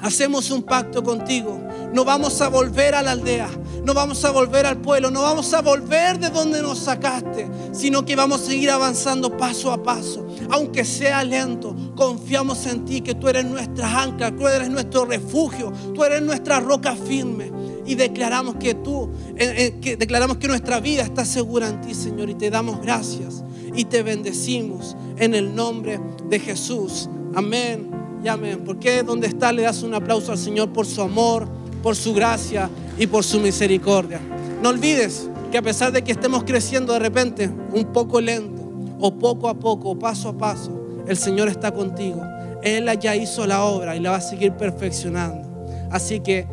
hacemos 0.00 0.50
un 0.50 0.62
pacto 0.62 1.02
contigo. 1.02 1.60
No 1.92 2.04
vamos 2.04 2.40
a 2.42 2.48
volver 2.48 2.94
a 2.94 3.02
la 3.02 3.12
aldea, 3.12 3.48
no 3.82 3.94
vamos 3.94 4.22
a 4.24 4.30
volver 4.30 4.66
al 4.66 4.76
pueblo, 4.78 5.10
no 5.10 5.22
vamos 5.22 5.54
a 5.54 5.62
volver 5.62 6.18
de 6.18 6.28
donde 6.28 6.60
nos 6.60 6.78
sacaste, 6.78 7.48
sino 7.72 8.04
que 8.04 8.14
vamos 8.14 8.42
a 8.42 8.46
seguir 8.46 8.70
avanzando 8.70 9.34
paso 9.36 9.72
a 9.72 9.82
paso. 9.82 10.26
Aunque 10.50 10.84
sea 10.84 11.24
lento, 11.24 11.74
confiamos 11.96 12.66
en 12.66 12.84
ti, 12.84 13.00
que 13.00 13.14
tú 13.14 13.28
eres 13.28 13.46
nuestra 13.46 14.02
ancla, 14.02 14.30
tú 14.36 14.46
eres 14.46 14.68
nuestro 14.68 15.06
refugio, 15.06 15.72
tú 15.94 16.04
eres 16.04 16.20
nuestra 16.20 16.60
roca 16.60 16.94
firme 16.94 17.50
y 17.88 17.94
declaramos 17.94 18.56
que 18.56 18.74
tú, 18.74 19.08
que 19.36 19.96
declaramos 19.98 20.36
que 20.36 20.46
nuestra 20.46 20.78
vida 20.78 21.02
está 21.02 21.24
segura 21.24 21.68
en 21.68 21.80
ti, 21.80 21.94
Señor, 21.94 22.28
y 22.28 22.34
te 22.34 22.50
damos 22.50 22.82
gracias 22.82 23.42
y 23.74 23.86
te 23.86 24.02
bendecimos 24.02 24.94
en 25.16 25.34
el 25.34 25.54
nombre 25.54 25.98
de 26.28 26.38
Jesús. 26.38 27.08
Amén 27.34 27.90
y 28.22 28.28
amén. 28.28 28.62
Porque 28.62 29.02
donde 29.02 29.26
está 29.26 29.52
le 29.52 29.62
das 29.62 29.82
un 29.82 29.94
aplauso 29.94 30.32
al 30.32 30.38
Señor 30.38 30.70
por 30.70 30.84
su 30.84 31.00
amor, 31.00 31.48
por 31.82 31.96
su 31.96 32.12
gracia 32.12 32.68
y 32.98 33.06
por 33.06 33.24
su 33.24 33.40
misericordia. 33.40 34.20
No 34.62 34.68
olvides 34.68 35.30
que 35.50 35.56
a 35.56 35.62
pesar 35.62 35.90
de 35.90 36.02
que 36.02 36.12
estemos 36.12 36.44
creciendo 36.44 36.92
de 36.92 36.98
repente 36.98 37.50
un 37.72 37.86
poco 37.86 38.20
lento 38.20 38.70
o 39.00 39.14
poco 39.14 39.48
a 39.48 39.54
poco 39.54 39.90
o 39.90 39.98
paso 39.98 40.28
a 40.28 40.36
paso, 40.36 40.78
el 41.06 41.16
Señor 41.16 41.48
está 41.48 41.72
contigo. 41.72 42.20
Él 42.62 42.86
ya 43.00 43.16
hizo 43.16 43.46
la 43.46 43.64
obra 43.64 43.96
y 43.96 44.00
la 44.00 44.10
va 44.10 44.16
a 44.16 44.20
seguir 44.20 44.52
perfeccionando. 44.52 45.48
Así 45.90 46.20
que 46.20 46.46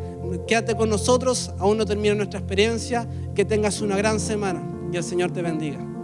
quédate 0.46 0.76
con 0.76 0.88
nosotros, 0.88 1.52
aún 1.58 1.78
no 1.78 1.86
termina 1.86 2.14
nuestra 2.14 2.40
experiencia, 2.40 3.08
que 3.34 3.44
tengas 3.44 3.80
una 3.80 3.96
gran 3.96 4.20
semana 4.20 4.62
y 4.92 4.96
el 4.96 5.04
Señor 5.04 5.32
te 5.32 5.42
bendiga. 5.42 5.95